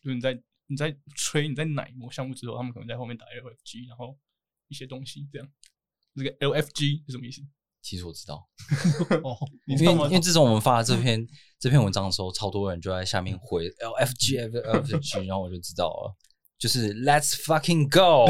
[0.00, 4.18] 就是你在你在吹你在奶某项目之后，他们可能在后面打 LFG，然后
[4.68, 5.52] 一些东西这样。
[6.14, 7.42] 这个 LFG 是什么意思？
[7.82, 8.48] 其实我知道，
[9.22, 11.26] 哦， 因为因为自从我们发了这篇
[11.58, 16.16] 这篇文章的时候，超多人就在下面回 LFG LFG， 然后我就知道了，
[16.58, 18.26] 就是 Let's fucking go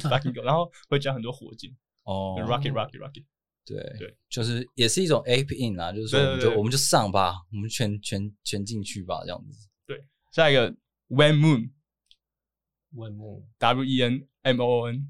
[0.00, 3.24] fucking go，然后会加很多火箭哦 rocket rocket rocket。
[3.66, 9.66] 对对，就是也是一种 ape in 啊，就是说我们就我们就上吧，我们全全全进去吧，这样子。
[9.86, 10.70] 对下一个
[11.08, 15.08] When Moon，When Moon，W E N M O O N，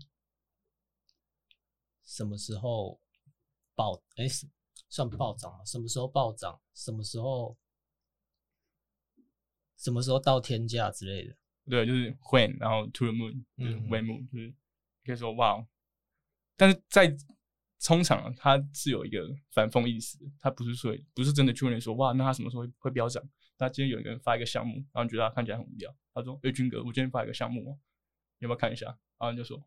[2.07, 3.01] 什么时候
[3.75, 4.01] 暴？
[4.17, 4.47] 哎、是
[4.89, 5.65] 算暴涨吗？
[5.65, 6.61] 什么时候暴涨？
[6.75, 7.57] 什么时候？
[9.77, 11.37] 什么时候到天价之类的？
[11.69, 14.55] 对，就是 When，然后 To the Moon，就是嗯 When Moon，就是
[15.05, 15.67] 可以说哇哦，
[16.57, 17.15] 但是在
[17.85, 23.23] 通常啊它是有一个反讽意思的，它不是说不是真的去问你说哇，那它什么时候会会飙涨？
[23.59, 27.79] 那今天有一个人发一个项目，然后你觉得他看起来很无聊，他说：“哎，军哥，我今天发一个项目哦，
[28.39, 28.87] 你要不要看一下？”
[29.19, 29.63] 然后你就说：“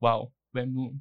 [0.00, 1.00] 哇哦，When Moon。”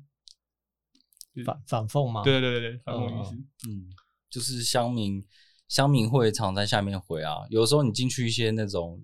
[1.43, 2.23] 反反讽吗？
[2.23, 3.35] 对对对对，反讽意思。
[3.69, 3.89] 嗯，
[4.29, 5.25] 就是乡民
[5.67, 9.03] 乡民会常在下面回啊，有时候你进去一些那种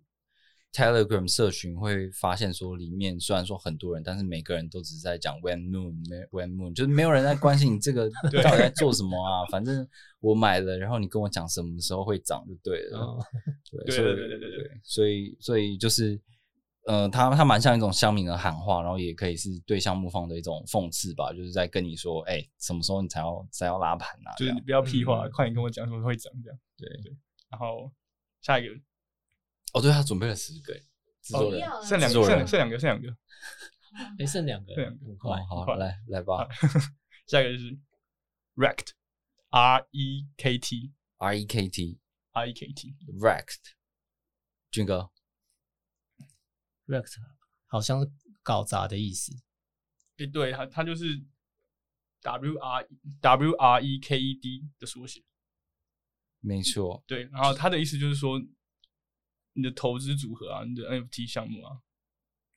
[0.71, 8.09] Telegram 社群，会发现说里面虽然说很多人，但是每个人都只是在讲 When Moon When Moon，就是没有人在关心你这个
[8.41, 9.45] 到底在做什么啊。
[9.51, 9.87] 反正
[10.19, 12.99] 我买了，然后你跟我讲什么时候会涨就对了。
[12.99, 13.21] 嗯，
[13.69, 16.19] 对，对对对对对，所以所以就是，
[16.85, 24.35] 呃，他他蛮像一种乡民的喊话，然后也可以是对项目方的一种讽刺吧，就是在跟你说，哎、什么时候你才要才要拉盘啊？
[24.37, 26.59] 就是你不要屁话，嗯快点跟我讲什么时候会涨这样。
[26.77, 27.15] 对对
[27.49, 27.91] 然后
[28.41, 28.73] 下一个
[29.73, 30.73] 哦，对，他准备了十个，
[31.21, 31.61] 制作人。
[31.83, 33.17] 剩两个，人剩剩两个，剩两个。
[34.19, 35.31] 哎、剩两个，剩两个很快。
[35.51, 36.47] 哦，好，来来吧
[37.27, 37.77] 下一个就是
[38.55, 41.99] Rect，R E K T，R，R E K T
[42.33, 43.57] E K T，Rect，
[44.71, 45.11] 俊哥，
[46.87, 47.15] Rect
[47.67, 49.31] 好像是搞砸的意思。
[50.17, 51.23] 诶，对，它它就是
[52.21, 52.87] W R
[53.21, 55.23] W R E K E D 的缩写。
[56.39, 58.37] 没错，对，然后它的意思就是说，
[59.53, 61.77] 你的投资组合啊，你的 NFT 项目啊，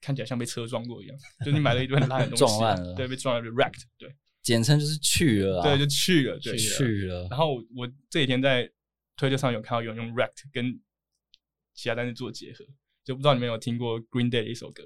[0.01, 4.13] 看起来像被车撞过一样，就你买了一堆很烂的东西， 撞烂了对，被撞了，wrecked，对，
[4.43, 7.29] 简称就是去了啊，对，就去了，对，去了。
[7.31, 8.69] 然后我这几天在
[9.15, 10.83] 推特上有看到有人用 wrecked 跟
[11.75, 12.67] 其他单词做结合，
[13.07, 14.83] 就不知道你们有听过 Green Day 的一首歌，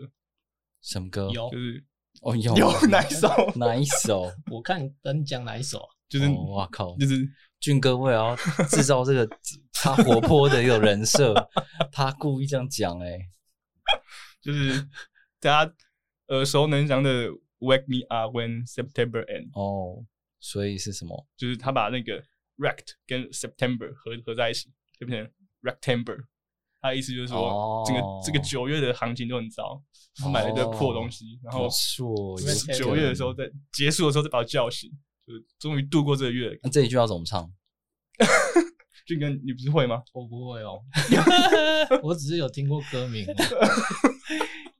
[0.83, 1.31] 什么歌？
[1.31, 1.83] 有就是
[2.21, 3.29] 哦，有有哪一首？
[3.57, 4.31] 哪一首？
[4.53, 5.89] 我看等你讲哪一首啊？
[6.07, 6.95] 就是哦哇靠！
[6.99, 7.27] 就是
[7.61, 9.27] 俊哥为了要制造这个
[9.73, 11.35] 他活泼的一个人设，
[11.91, 13.19] 他故意这样讲哎、
[14.43, 14.87] 就是
[15.41, 15.75] 大家
[16.27, 17.29] 耳熟能详的
[17.61, 20.05] Wake Me Up When September Ends，哦，
[20.41, 21.27] 所以是什么？
[21.39, 22.23] 就是他把那个
[22.59, 26.25] Rect 跟 September 合合在一起，就变成 Rectember。
[26.81, 29.83] 他的意思就是说，哦这个这个九月的行情都很糟，
[30.17, 31.69] 他买了一堆破东西，然后
[32.77, 34.91] 九月的时候在结束的时候再把我叫醒，
[35.27, 36.59] 就是终于度过这个月。
[36.63, 37.51] 那这一句要怎么唱？
[39.07, 40.03] 俊哥，你不是会吗？
[40.13, 40.81] 我不会哦，
[42.03, 43.35] 我只是有听过歌名、哦。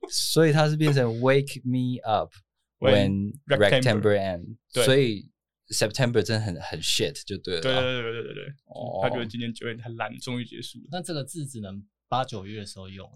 [0.09, 2.31] 所以它是变成 Wake me up
[2.79, 5.29] when When Rectember end，对所以
[5.71, 7.61] September 真的很很 shit 就对了。
[7.61, 8.53] 对对对对对对
[9.01, 10.85] 他觉得今年九月太烂，终于结束了。
[10.91, 13.09] 那这个字只能八九月的时候用，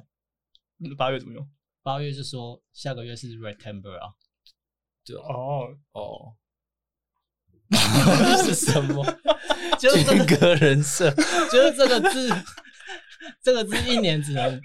[0.78, 1.50] 那八月怎么用？
[1.84, 4.13] 八月就说下个月是 September 啊，
[5.06, 6.34] 对哦，哦，
[8.44, 9.06] 是什么？
[9.80, 11.12] 就是这个，人 设
[11.52, 12.30] 就是这个字，
[13.44, 14.60] 这个字一年只能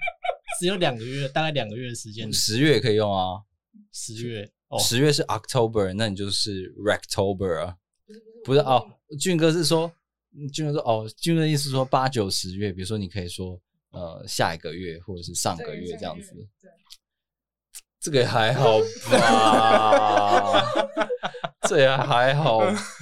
[0.59, 2.31] 只有两个月，大概两个月的时间。
[2.31, 3.43] 十月也可以用啊，
[3.91, 7.77] 十月哦，十月是 October，那你就是 Rectober 啊，
[8.43, 8.97] 不是哦。
[9.19, 9.93] 俊哥是说，
[10.53, 16.71] 俊哥说哦，俊哥的意思说八九十月，比如说你可以说呃下一个月或者是上个月这样子，对，
[17.99, 18.79] 这个也还好
[19.11, 20.63] 吧，
[21.67, 22.59] 这也还好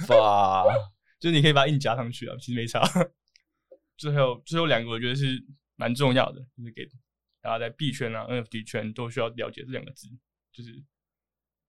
[0.08, 0.64] 吧。
[1.20, 2.82] 就是你可以把它硬加上去啊，其实没差。
[3.96, 5.40] 最后最后两个我觉得是
[5.76, 6.84] 蛮重要的，就是给
[7.40, 10.08] 大家在币圈啊、NFT 圈都需要了解这两个字，
[10.50, 10.82] 就是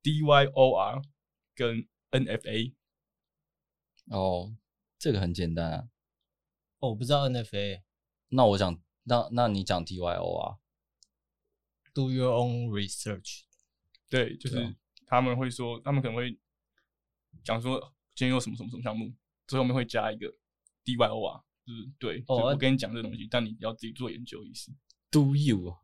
[0.02, 1.04] DYOR
[1.54, 2.74] 跟 NFA。
[4.12, 4.56] 哦，
[5.00, 5.90] 这个很简单啊。
[6.80, 7.82] 哦我不知道 NFA。
[8.30, 10.58] 那我讲，那那你讲 DYO 啊
[11.94, 13.42] ？Do your own research。
[14.10, 16.40] 对，就是他们会说，他们可能会
[17.44, 17.80] 讲说
[18.16, 19.14] 今天有什么什么什么项目，
[19.48, 20.28] 最后面会加一个
[20.84, 24.72] DYO 啊就是对，哦就我跟你讲这东西，但你要自己做研究意思。
[25.10, 25.81] Do you Do you？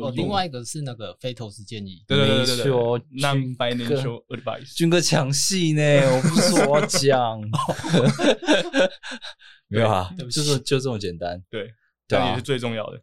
[0.00, 4.74] 哦，另外一个是那个非投资建议，对对对对对没错，non-financial advice。
[4.76, 5.82] 军哥抢戏呢，
[6.16, 7.40] 我不是说我要讲，
[9.68, 11.42] 没有啊，就是就这么简单。
[11.50, 11.70] 对，
[12.06, 13.02] 对也是最重要的。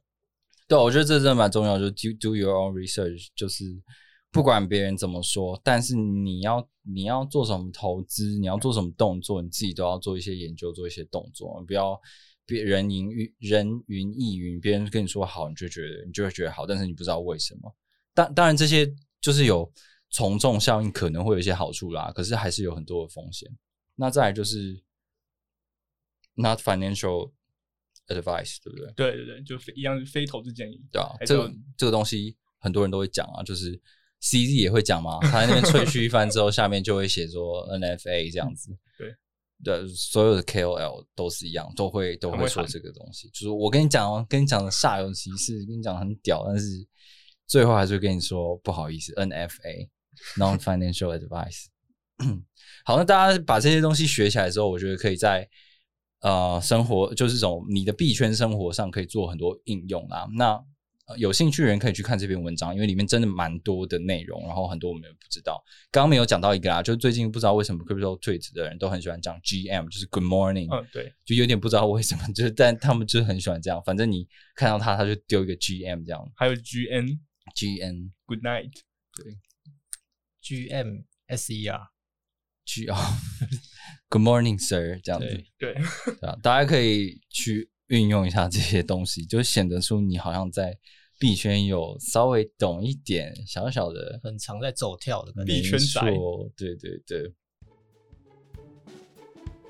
[0.67, 3.63] 对，我觉得这真的蛮重要，就是 do do your own research，就是
[4.31, 11.99] 不管别人怎么说，但是你要你要做什么投资，你要做什么动作，你自己都要做一些研究，做一些动作，不要
[12.45, 17.75] 别人云云人云亦云，别人跟你说好，你就觉得你就会觉得好，但是你不知道为什么。
[18.13, 19.71] 当当然这些就是有
[20.09, 23.49] 从众效应，可能会有一些好处啦，可是还是有很多的风险。
[23.95, 24.81] 那再来就是
[26.35, 27.31] not financial
[28.07, 28.93] advice，对不对？
[28.95, 30.81] 对对对，就非一样是非投资建议。
[30.91, 33.79] 对啊，这个这个东西很多人都会讲啊，就是
[34.21, 38.77] CZ 也会讲嘛，他在那边吹嘘一番之后， 下面就会写说 NFA 这样子。
[39.59, 43.29] 嗯对对，所有的 KOL 都是一样，都会都会说这个东西。
[43.29, 46.65] 就是我跟你讲哦，跟你讲的煞有其事，跟你讲很屌，但是
[47.47, 49.89] 最后还是会跟你说不好意思，NFA
[50.37, 51.65] non financial advice。
[52.85, 55.49] 好，那大家把这些东西学起来之后，我觉得可以在
[56.21, 60.27] 呃生活，就是这种你的币圈生活上可以做很多应用啦。
[60.35, 60.63] 那、
[61.05, 65.63] 呃有兴趣的人可以去看这篇文章，因为里面真的蛮多的内容，然后很多我们也不知道。
[65.91, 73.81] 刚刚没有讲到一个啦，就是最近不知道为什么 crypto tweet 的人都很喜欢讲 GM，就是 Good Morning，、嗯，对，就有点不知道为什么，就是但他们就是很喜欢这样。
[73.85, 78.71] 反正你看到他，他就丢一个 GM 这样还有 GN，GN Good Night
[79.15, 79.37] 对。
[80.41, 82.95] G M S E R，G 哦，
[84.09, 85.25] Good morning sir 这样子。
[85.57, 90.77] 对对，对啊，大家可以去运用一下这些东西，就显得出你好像在
[91.19, 95.45] 币圈有稍微懂一点小小的很常在走跳的。
[95.45, 97.33] 币圈宅没错对对对，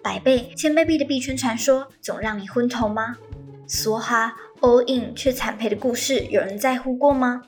[0.01, 3.17] 百倍、千倍币的币圈传说总让你昏头吗？
[3.67, 7.41] 梭哈 all in 却惨赔的故事，有人在乎过吗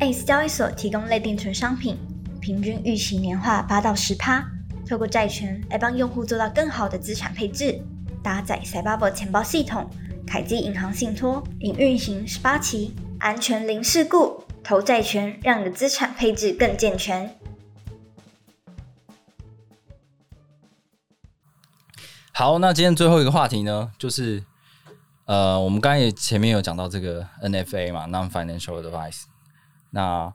[0.00, 1.98] ？ACE 交易所提供类定存商品，
[2.40, 4.48] 平均预期年化八到十趴，
[4.88, 7.78] 透过债权来帮用户做到更好的资产配置。
[8.22, 9.90] 搭载 Cybaba 钱包系统，
[10.26, 17.38] 凯基银行信托已运行十八期，安全零事故，投债权让你的资产配置更健全。
[22.32, 24.42] 好，那今天最后一个话题呢，就是
[25.26, 29.24] 呃，我们刚才也前面有讲到这个 NFA 嘛，non-financial advice。
[29.90, 30.34] 那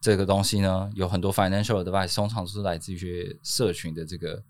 [0.00, 4.42] 这个东西呢，有很多 financial advice，通常都是来自于社群的这个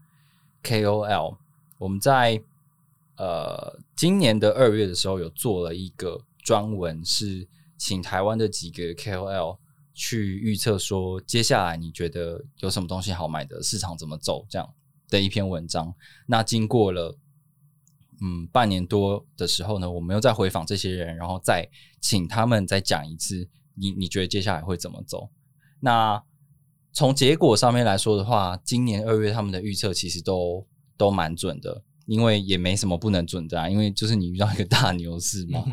[0.63, 1.37] KOL。
[1.77, 2.43] 我们在
[3.21, 9.59] 呃今年的二月的时候，有做了一个专文，是请台湾的几个 KOL
[9.93, 14.67] 去预测说，接下来你觉得有什么东西好买的，市场怎么走这样
[15.11, 15.95] 的一篇文章。
[16.27, 17.19] 那经过了
[18.23, 21.69] 嗯半年多的时候呢，我们又再回访这些人，然后再
[22.01, 25.29] 请他们再讲一次，你你觉得接下来会怎么走？
[25.81, 26.23] 那
[26.93, 35.65] 从结果上面来说的话，今年二月他们的预测其实都都蛮准的，因为也没什么不能准的啊，因为就是你遇到一个大牛市嘛，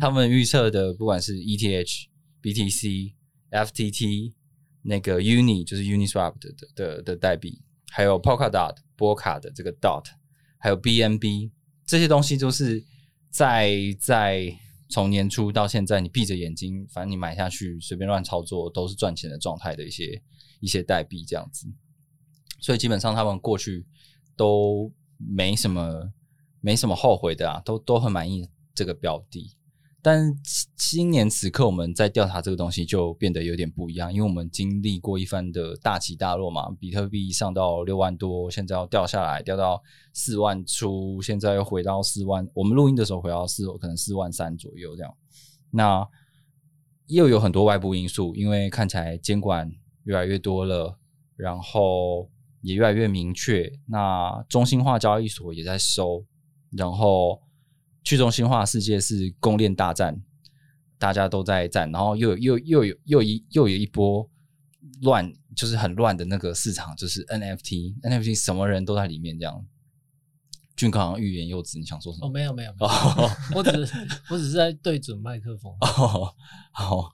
[0.00, 2.06] 他们预测的不管是 ETH、
[2.40, 3.12] BTC、
[3.50, 4.32] FTT、
[4.80, 10.06] 那个 Uni 就是 Uniswap 的的的的代币，还有 Polkadot 波卡的这个 Dot，
[10.56, 11.50] 还有 BNB
[11.84, 12.82] 这些东西都是
[13.28, 14.56] 在在
[14.88, 20.22] 从年初到现在，你闭着眼睛，反正你买下去随便乱操作都是赚钱的状态的一些
[20.60, 21.66] 一些代币这样子，
[22.60, 23.84] 所以基本上他们过去
[24.34, 24.90] 都
[25.28, 26.12] 没什么
[26.60, 29.56] 没什么后悔的啊，都都很满意这个标的。
[30.04, 30.34] 但
[30.76, 39.80] 今年此刻我们在调查这个东西就变得有点不一样，因为我们经历过一番的大起大落嘛，比特币上到六万多，现在要掉下来，掉到
[40.12, 42.48] 四万出，现在又回到四万。
[42.52, 45.14] 我们录音的时候回到四，可能四万三左右这样。
[45.70, 46.04] 那
[47.06, 49.70] 又有很多外部因素，因为看起来监管
[50.02, 50.98] 越来越多了，
[51.36, 52.28] 然后
[52.62, 53.70] 也越来越明确。
[53.86, 56.24] 那中心化交易所也在收，
[56.70, 57.42] 然后
[58.02, 60.22] 去中心化世界是供链大战，
[60.98, 64.28] 大家都在战，然后又有又又有又一又有一波
[65.02, 69.66] 乱，就是很乱的那个市场，就是 NFT，NFT 什么人都在里面这样。
[70.74, 72.26] 俊哥好像欲言又止，你想说什么？
[72.26, 73.94] 哦，没有没有，没有哦我只是
[74.30, 75.70] 我只是在对准麦克风。
[75.80, 76.34] 哦，
[76.72, 77.12] 好，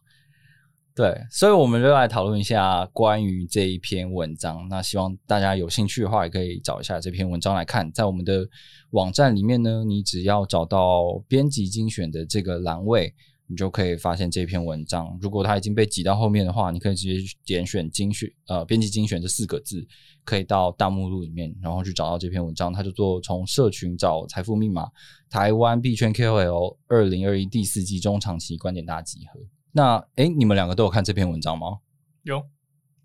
[0.98, 4.66] 对，所以我们就来讨论一下关于这一篇文章。
[4.68, 7.88] 那希望大家有兴趣的话，也可以找一下这篇文章来看。
[7.92, 8.44] 在我们的
[8.90, 13.14] 网站里面呢，你只要找到编辑精选的这个栏位，
[13.46, 15.16] 你就可以发现这篇文章。
[15.22, 19.86] 如果它已经被挤到后面的话，你可以直接点选精选，呃，编辑精选这四个字，
[20.24, 22.72] 可以到大目录里面，然后去找到这篇文章。
[22.72, 24.88] 它就做从社群找财富密码，
[25.30, 29.38] 台湾币圈 KOL 二零二一第四季中长期观点大集合。
[29.78, 31.78] 那哎，你们两个都有看这篇文章吗？
[32.24, 32.44] 有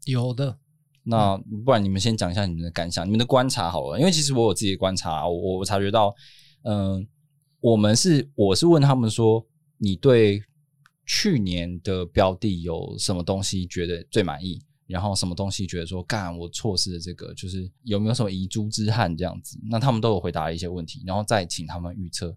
[0.05, 0.57] 有的，
[1.03, 6.15] 那不然你们先讲一下你们的感想，你们的观察好了，因为其实我有自己的观察，我我察觉到，
[6.63, 7.07] 嗯，
[7.59, 9.45] 我们是我是问他们说，
[9.77, 10.41] 你对
[11.05, 14.59] 去年的标的有什么东西觉得最满意？
[14.87, 19.59] 然后什么东西觉得说干我错失了这个，就是有没有什么遗珠之憾这样子？
[19.69, 22.35] 那他们都有回答一些问题，然后再请他们预测，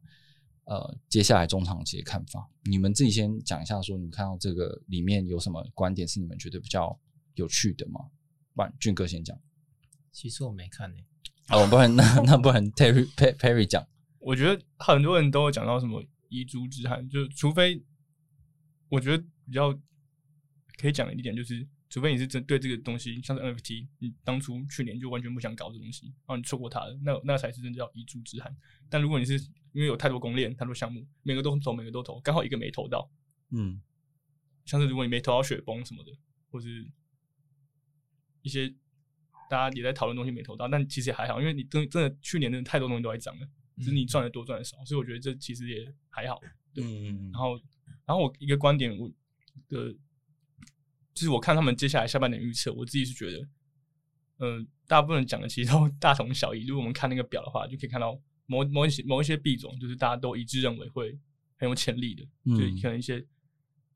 [0.66, 2.48] 呃，接下来中长期的看法。
[2.64, 6.96] 你们自己先讲一下，说你们看到这个里面有什么观点是你们觉得比较
[7.34, 8.00] 有趣的吗？
[8.54, 9.36] 不然俊哥先讲。
[10.12, 11.00] 其实我没看呢。
[11.48, 13.86] 哦，不然 那那不然 Terry Perry 讲。
[14.18, 17.82] 我觉得很多人都有讲到什么遗珠之憾，就除非
[18.88, 19.72] 我觉得比较
[20.78, 21.66] 可以讲的一点就是。
[21.88, 28.54] 除非你是真对这个东西，像是 NFT，你当初去年就完全不想搞这东西，然后你错过它了，那那才是真的叫遗珠之憾。
[28.90, 29.40] 但如果你是
[29.76, 33.10] 因为有太多公链、太多项目，每个都投，每个都投，刚好一个没投到，
[33.50, 33.80] 嗯，
[34.64, 36.12] 像是如果你没投到雪崩什么的，
[36.50, 36.90] 或是
[38.42, 38.68] 一些
[39.50, 46.40] 大家也在讨论东西没投到，但其实也还好，因为你真真的去年真的太多东西都在涨了，只是你赚的多赚的少，所以我觉得这其实也还好。
[46.76, 47.56] 嗯，然后
[48.04, 49.10] 然后我一个观点，我
[49.68, 49.96] 的。
[51.14, 53.48] 就是我看他们接下来下半年预测，我自己是觉得，
[54.40, 56.66] 嗯，大部分讲的其实都大同小异。
[56.66, 61.18] 如果我们看那个表的话，就可以看到某某一些某一些币种，就是大家都一致认为会
[61.56, 63.24] 很有潜力的，就可能一些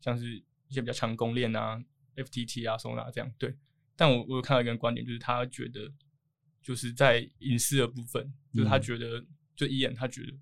[0.00, 0.36] 像是
[0.68, 1.82] 一些比较强攻链啊
[2.16, 3.32] ，FTT 啊、Sona 这样。
[3.38, 3.54] 对，
[3.96, 5.90] 但我我有看到一个观点，就是他觉得
[6.62, 9.24] 就是在隐私的部分，就是他觉得
[9.54, 10.32] 就一眼他觉得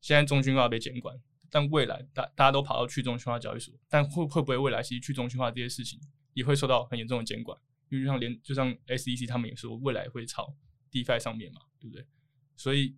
[0.00, 1.18] 现在中心化被监管，
[1.50, 6.00] 但未来大大家都跑到去中心化交易所，但会会不会未来其实去中心化这些事情？
[6.34, 10.54] 也会受到很严重的监管，因为就像连就像 SEC 他们也说，未来会朝
[10.92, 12.04] DeFi 上面嘛，对不对？
[12.56, 12.94] 所以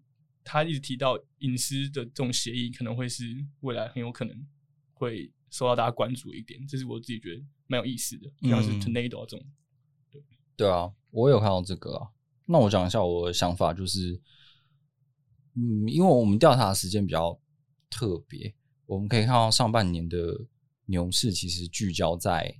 [0.50, 4.34] 他一直提到隐私的这种协议，可能会是未来很有可能
[4.94, 9.46] 会受到大家关注一点，这是我自己觉得蛮有意思的，像是 Tornado 这种。
[10.10, 10.22] 对
[10.56, 12.08] 对啊，我有看到这个啊。
[12.46, 14.18] 那我讲一下我的想法，就是
[15.54, 17.38] 嗯，因为我们调查的时间比较
[17.90, 18.54] 特别，
[18.86, 20.46] 我们可以看到上半年的
[20.86, 22.58] 牛市其实聚焦在。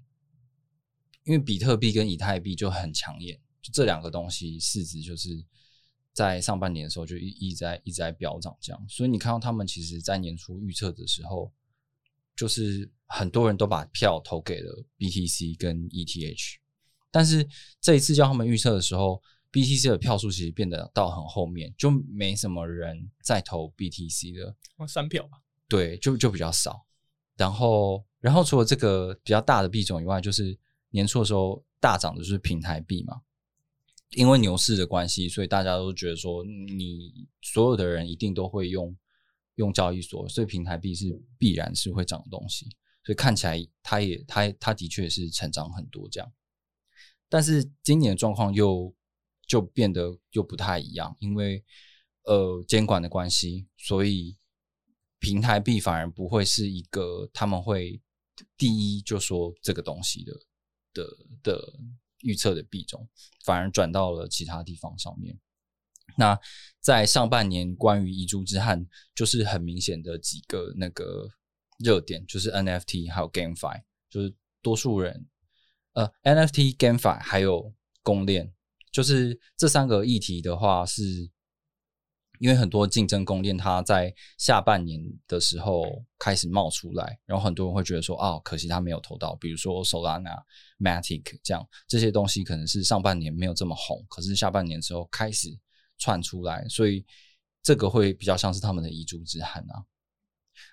[1.24, 5.45] 因为比特币跟以太币就很抢眼，就这两个东西市值就是
[6.18, 8.86] 在上半年的时候就一一直在一直在飙涨，这样。
[8.88, 11.52] 所以你看到他们其实，在年初预测的时候，
[12.34, 16.56] 就是很多人都把票投给了 BTC 跟 ETH，
[17.12, 17.48] 但是
[17.80, 24.56] 这一次叫他们预测的时候，BTC 的票数其实变得到很后面，就没什么人在投 BTC 的，
[24.88, 25.38] 三票吧？
[25.68, 26.84] 对，就就比较少。
[27.36, 30.58] 然后，然后除了这个比较大的币种以外，就是
[30.90, 33.20] 年初的时候大涨的就是平台币嘛，
[34.11, 38.96] 因为牛市的关系，所以大家都觉得说，你所有的人一定都会用
[39.56, 41.06] 用交易所，所以平台币是
[41.38, 42.66] 必然是会涨的东西，
[43.04, 46.32] 所以看起来它也它它的确是成长很多这样，
[47.28, 48.94] 但是今年的状况又
[49.46, 51.62] 就变得又不太一样，因为
[52.24, 54.36] 呃监管的关系，所以
[55.18, 58.00] 平台币反而不会是一个他们会
[58.56, 60.32] 第一就说这个东西的。
[60.94, 61.04] 的
[61.42, 61.78] 的
[62.22, 63.08] 预测的币种，
[63.44, 65.38] 反而转到了其他地方上面。
[66.16, 66.38] 那
[66.80, 71.28] 在上半年，关于遗珠之憾，就是很明显的几个那个
[71.78, 75.26] 热点，就是 NFT 还有 GameFi，就是多数人
[75.92, 78.52] 呃 NFT、GameFi 还有公链，
[78.90, 81.30] 就是这三个议题的话是。
[82.39, 85.84] 因为很多竞争供链，它在下半年的时候
[86.18, 90.43] 开始冒出来，然后很多人会觉得说，啊，可惜它没有投到，比如说 Solana、
[90.78, 95.49] Matic 这样这些东西，可能是上半年没有这么红，可是下半年之后开始
[95.99, 97.05] 窜出来，所以
[97.62, 99.84] 这个会比较像是他们的遗珠之憾啊。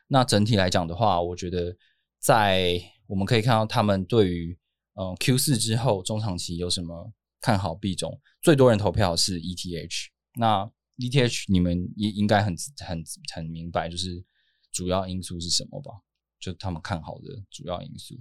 [0.07, 1.75] 那整体来讲的话，我觉得
[2.19, 4.57] 在我们可以看到他们对于
[4.93, 7.11] 嗯 Q 四之后中长期有什么
[7.41, 10.71] 看好币种，最多人投票是 ETH，那。
[10.97, 14.23] ETH，你们应应该很很很明白，就是
[14.71, 15.91] 主要因素是什么吧？
[16.39, 18.15] 就他们看好的主要因素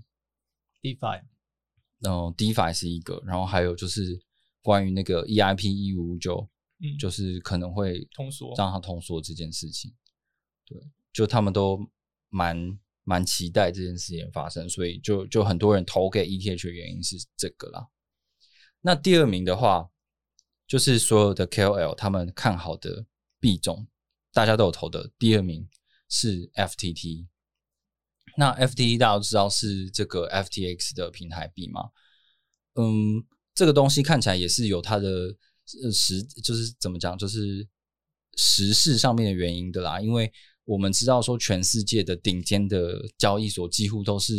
[0.82, 1.22] ，DeFi，
[2.00, 4.20] 然后 DeFi 是一个，然后还有就是
[4.60, 6.48] 关于那个 EIP 一五五九，
[6.80, 9.94] 嗯，就是可能会通缩，让它通缩这件事情，
[10.66, 10.76] 对，
[11.12, 11.78] 就他们都
[12.28, 17.88] 蛮蛮期待这件事情发生，所以就就很多人投给 ETH 的原因是这个啦。
[18.80, 19.90] 那第二名的话。
[20.66, 23.06] 就是所有的 KOL 他们看好的
[23.38, 23.86] 币种，
[24.32, 25.10] 大家都有投的。
[25.18, 25.68] 第二名
[26.08, 27.26] 是 FTT。
[28.36, 31.90] 那 FTT 大家都知道是这个 FTX 的平台币嘛？
[32.74, 35.36] 嗯，这个东西看起来也是有它的
[35.82, 37.68] 呃实，就是怎么讲，就是
[38.36, 40.00] 时事上面的原因的啦。
[40.00, 40.32] 因为
[40.64, 44.34] 我们知道说，全世界的顶尖的交易所几乎都是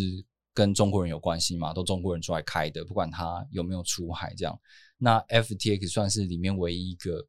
[0.54, 4.60] 跟中国人有关系嘛，都中国人出来开的，不管他有没有出海这样。
[4.98, 7.28] 那 FTX 算是里面唯一一个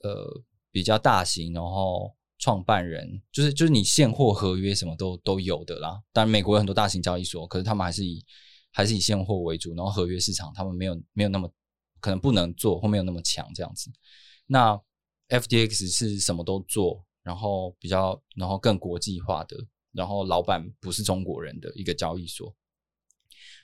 [0.00, 6.02] 呃比较大型，然后创办人就是就是你现货合约什么都都有的啦。
[6.12, 8.24] 当然美国有很多大型交易所，可是他们还是以
[8.70, 11.50] 还是以现货为主，然后合约市场他们没有没有那么
[12.00, 13.90] 可能不能做或没有那么强这样子。
[14.46, 14.78] 那
[15.28, 19.56] FTX 是什么都做，然后比较然后更国际化的，
[19.92, 22.54] 然后老板不是中国人的一个交易所。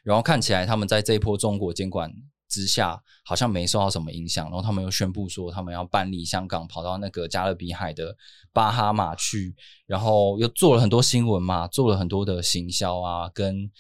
[0.02, 2.10] 然后看起来他们在这一波中国监管
[2.50, 4.44] 之下，好像没受到什么影响。
[4.46, 8.14] 然后他们又宣布说，他们要搬离香港，跑到那个加勒比海的
[8.52, 9.54] 巴哈马去。
[9.86, 13.70] 然后又做了很多新闻嘛，做了很多的行销啊，跟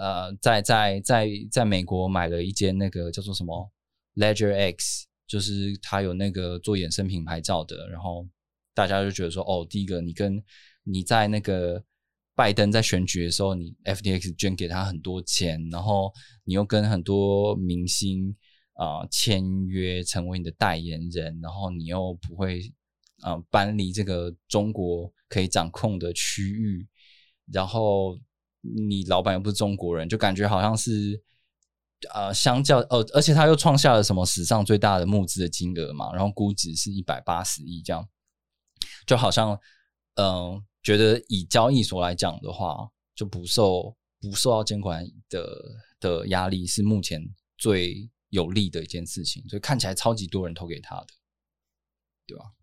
[0.00, 3.70] 呃，在在在在美国买了一间那个叫做什么
[4.14, 7.88] Ledger X，就是他有那个做衍生品牌照的。
[7.88, 8.26] 然后
[8.72, 10.42] 大家就觉得说，哦，第一个你跟
[10.84, 11.82] 你在那个。
[12.34, 16.10] 拜登在选举的时候，你 FTX 捐给他很多钱，然后
[16.44, 18.34] 你又跟很多明星
[18.74, 22.72] 啊签约成为你的代言人，然后你又不会
[23.20, 26.88] 啊搬离这个中国可以掌控的区域，
[27.52, 28.18] 然后
[28.60, 31.22] 你老板又不是中国人，就感觉好像是
[32.14, 38.08] 呃相较哦，而且他又创下了什么史上最大的募资的金额嘛，然后估值是一百八十亿，这样
[39.06, 39.60] 就好像
[40.14, 40.64] 嗯。
[40.82, 49.46] 觉得以交易所来讲的话，就不受不受到监管的的压力，是目前最有利的一件事情。
[49.48, 51.08] 所以看起来超级多人投给他的，
[52.26, 52.54] 对吧？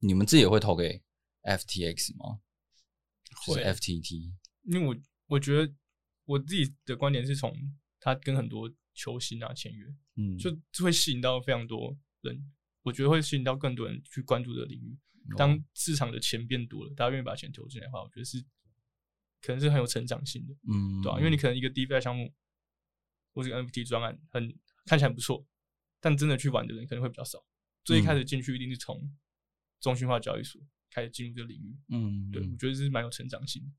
[0.00, 1.00] 你们自己也会投给
[1.42, 2.40] FTX 吗？
[3.46, 4.32] 会 FTT？
[4.64, 4.96] 因为我
[5.28, 5.72] 我觉得
[6.24, 7.54] 我自己的观点是从
[8.00, 12.52] 他跟很多球星啊签约，嗯，就会吸引到非常多人。
[12.82, 14.98] 我觉得会吸引到更多人去关注这个领域。
[15.36, 18.38] 当市场的钱变多了，大家愿意把钱投进来的话，我觉得是
[19.40, 21.18] 可能是很有成长性的，嗯，对吧？
[21.18, 22.32] 因为你可能一个 DeFi 项目
[23.32, 24.54] 或者 NFT 专案很
[24.86, 25.44] 看起来很不错，
[26.00, 27.44] 但真的去玩的人可能会比较少。
[27.84, 29.00] 最一开始进去一定是从
[29.80, 30.60] 中心化交易所
[30.90, 33.70] 开始进入这个领域，嗯，对，我觉得是蛮有成长性的。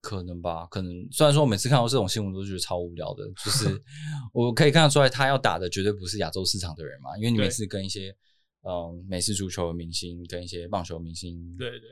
[0.00, 3.82] 可能吧，可能虽然说我每次看到这种新闻都觉得超无聊的，就是
[4.32, 8.16] 我可以看得出来，他要打的绝对不是亚洲市场的人嘛，因为你每次跟一些。
[8.62, 11.88] 嗯，美式足球明星跟一些棒球明星，对对，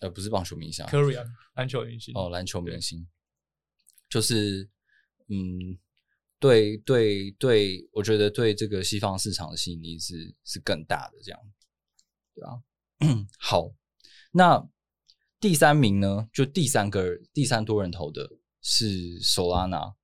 [0.00, 3.08] 呃，不是棒球明星，Korea 篮球明星哦，篮球明星，
[4.08, 4.68] 就是
[5.28, 5.78] 嗯，
[6.38, 11.40] 对对对，我觉得对这个西方市场的吸引力是是更大的，这样，
[12.34, 12.62] 对啊？
[13.40, 13.72] 好，
[14.32, 14.68] 那
[15.40, 16.28] 第三名呢？
[16.34, 18.30] 就第三个第三多人投的
[18.60, 19.94] 是 Solana，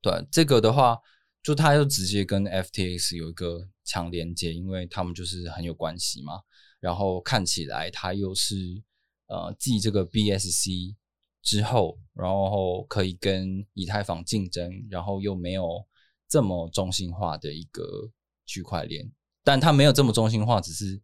[0.00, 1.00] 对这个的话。
[1.46, 6.40] 就他又直接跟 FTX 有一个强连接，因为他们就是很有关系嘛。
[6.80, 8.82] 然后看起来他又是
[9.28, 10.96] 呃继这个 BSC
[11.42, 15.86] 之后，然后可以跟以太坊竞争，然后又没有
[16.28, 18.10] 这么中心化的一个
[18.44, 19.12] 区块链。
[19.44, 21.00] 但他没有这么中心化，只是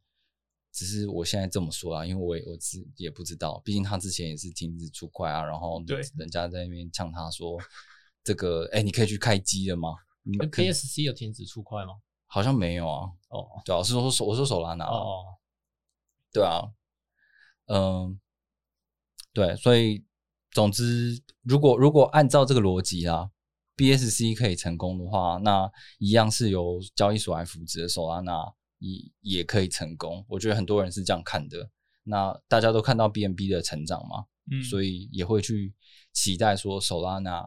[0.73, 7.57] 只是我现在这么说啊，因为我也我自也不知道，毕竟他之前也是停止出块啊，然后对人家在那边呛他说
[8.25, 9.91] 这个哎，你可以去开机了吗
[10.25, 11.95] ？KSC 有停止出块吗？
[12.27, 13.11] 好像没有啊。
[13.29, 14.87] 哦，主要是说手，我说手拉拿。
[14.87, 15.25] 哦，
[16.33, 16.63] 对啊，
[17.67, 18.19] 嗯，
[19.33, 20.05] 对，所以
[20.51, 23.31] 总之，如果如果按照这个逻辑啊
[23.77, 30.25] ，BSC 可以成功的话，那一样是由交易所来扶持的手拉拿也也可以成功。
[30.29, 31.71] 我觉得很多人是这样看的。
[32.05, 35.75] 那大家都看到 BNB 的成长嘛，嗯，所以也会去
[36.13, 37.47] 期待说手拉拿。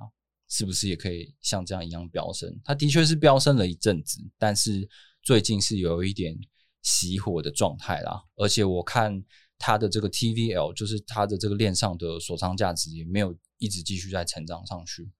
[0.55, 2.49] 是不是也可以像这样一样飙升？
[2.63, 4.87] 它的确是飙升了一阵子，但是
[5.21, 6.33] 最近是有一点
[6.81, 8.23] 熄火的状态啦。
[8.37, 9.21] 而且我看
[9.57, 15.11] 它的这个 TVL，就是它的这个链上的锁仓价值也没有一直继续在成长上去。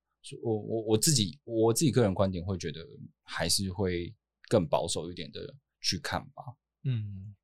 [0.42, 2.80] 我我我自己我自己个人观点会觉得
[3.24, 4.16] 还是会
[4.48, 6.44] 更保守一点的去看吧。
[6.86, 7.36] 嗯，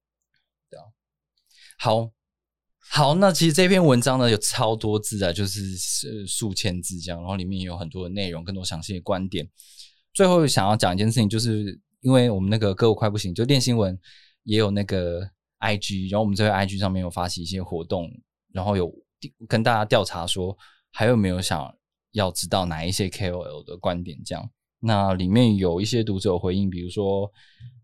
[0.69, 0.85] 对啊，
[1.77, 2.13] 好。
[2.89, 5.61] 好，那其实这篇文章呢有超多字啊，就是
[6.27, 9.47] 数千字这样，然后里面有很多的内容，更多详细的观点。
[10.13, 13.97] 最后想要讲一件事情，就是因为我们那个歌舞快不行，就练新闻
[14.43, 15.21] 也有那个
[15.59, 18.11] IG，然后我们这个 IG 上面有发起一些活动，
[18.51, 18.91] 然后有
[19.47, 20.57] 跟大家调查说
[20.91, 21.73] 还有没有想
[22.11, 24.49] 要知道哪一些 KOL 的观点这样。
[24.81, 27.31] 那里面有一些读者回应，比如说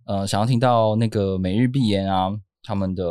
[0.06, 2.32] 呃想要听到那个每日必言啊
[2.62, 3.06] 他们的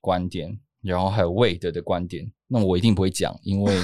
[0.00, 0.58] 观点。
[0.82, 3.74] 然后还有 Wade 的观点，那我一定不会讲，因为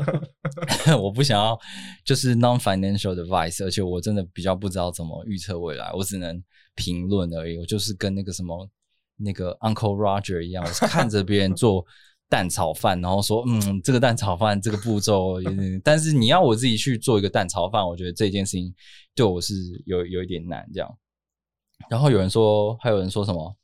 [1.00, 1.58] 我不想要
[2.04, 6.42] 就是 non-financial advice，而且我真的比较不知道怎么预测未来，我只能
[6.74, 7.58] 评论而已。
[7.58, 8.68] 我就是跟那个什么
[9.16, 11.84] 那个 Uncle Roger 一样，我是看着别人做
[12.28, 15.36] 蛋炒饭，然后说嗯，这个蛋炒饭这个步骤，
[15.84, 18.74] 但是你要我自己去做一个蛋炒饭，我觉得这件事情
[19.14, 19.54] 对我是
[19.84, 20.98] 有有一点难这样。
[21.90, 23.54] 然后有人说，还有人说什么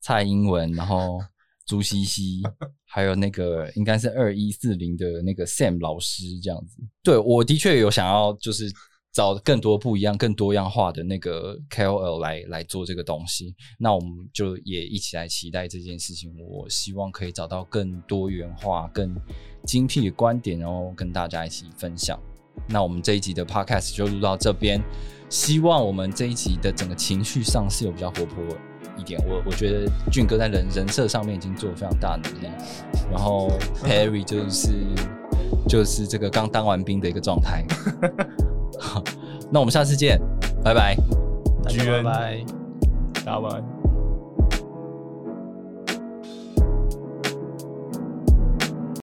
[0.00, 1.18] 蔡英文，然后
[1.66, 2.42] 朱西西，
[2.84, 6.78] 还有那个应该是二一四零的那个 Sam 老师这样子。
[7.02, 8.72] 对我的确有想要就是。
[9.14, 16.34] 找更多不一样、更多样化的那个 KOL 来来做这个东西，那我们就也一起来期待这件事情。
[16.48, 19.14] 我希望可以找到更多元化、更
[19.66, 22.18] 精辟的观点，然后跟大家一起分享。
[22.66, 24.80] 那我们这一集的 Podcast 就录到这边，
[25.28, 28.42] 希望我们这一集的整个情绪上是有比较活泼
[28.96, 29.20] 一点。
[29.26, 32.48] 我我觉得俊哥在人人设上面已经做了非常大的努力，
[33.10, 33.50] 然后
[33.84, 34.70] Perry 就是
[35.68, 37.64] 就是这个刚当完兵的一个状态。
[39.50, 40.20] 那我们下次见，
[40.64, 40.96] 拜拜，
[41.62, 42.44] 大家拜拜，
[43.24, 43.81] 大家晚安。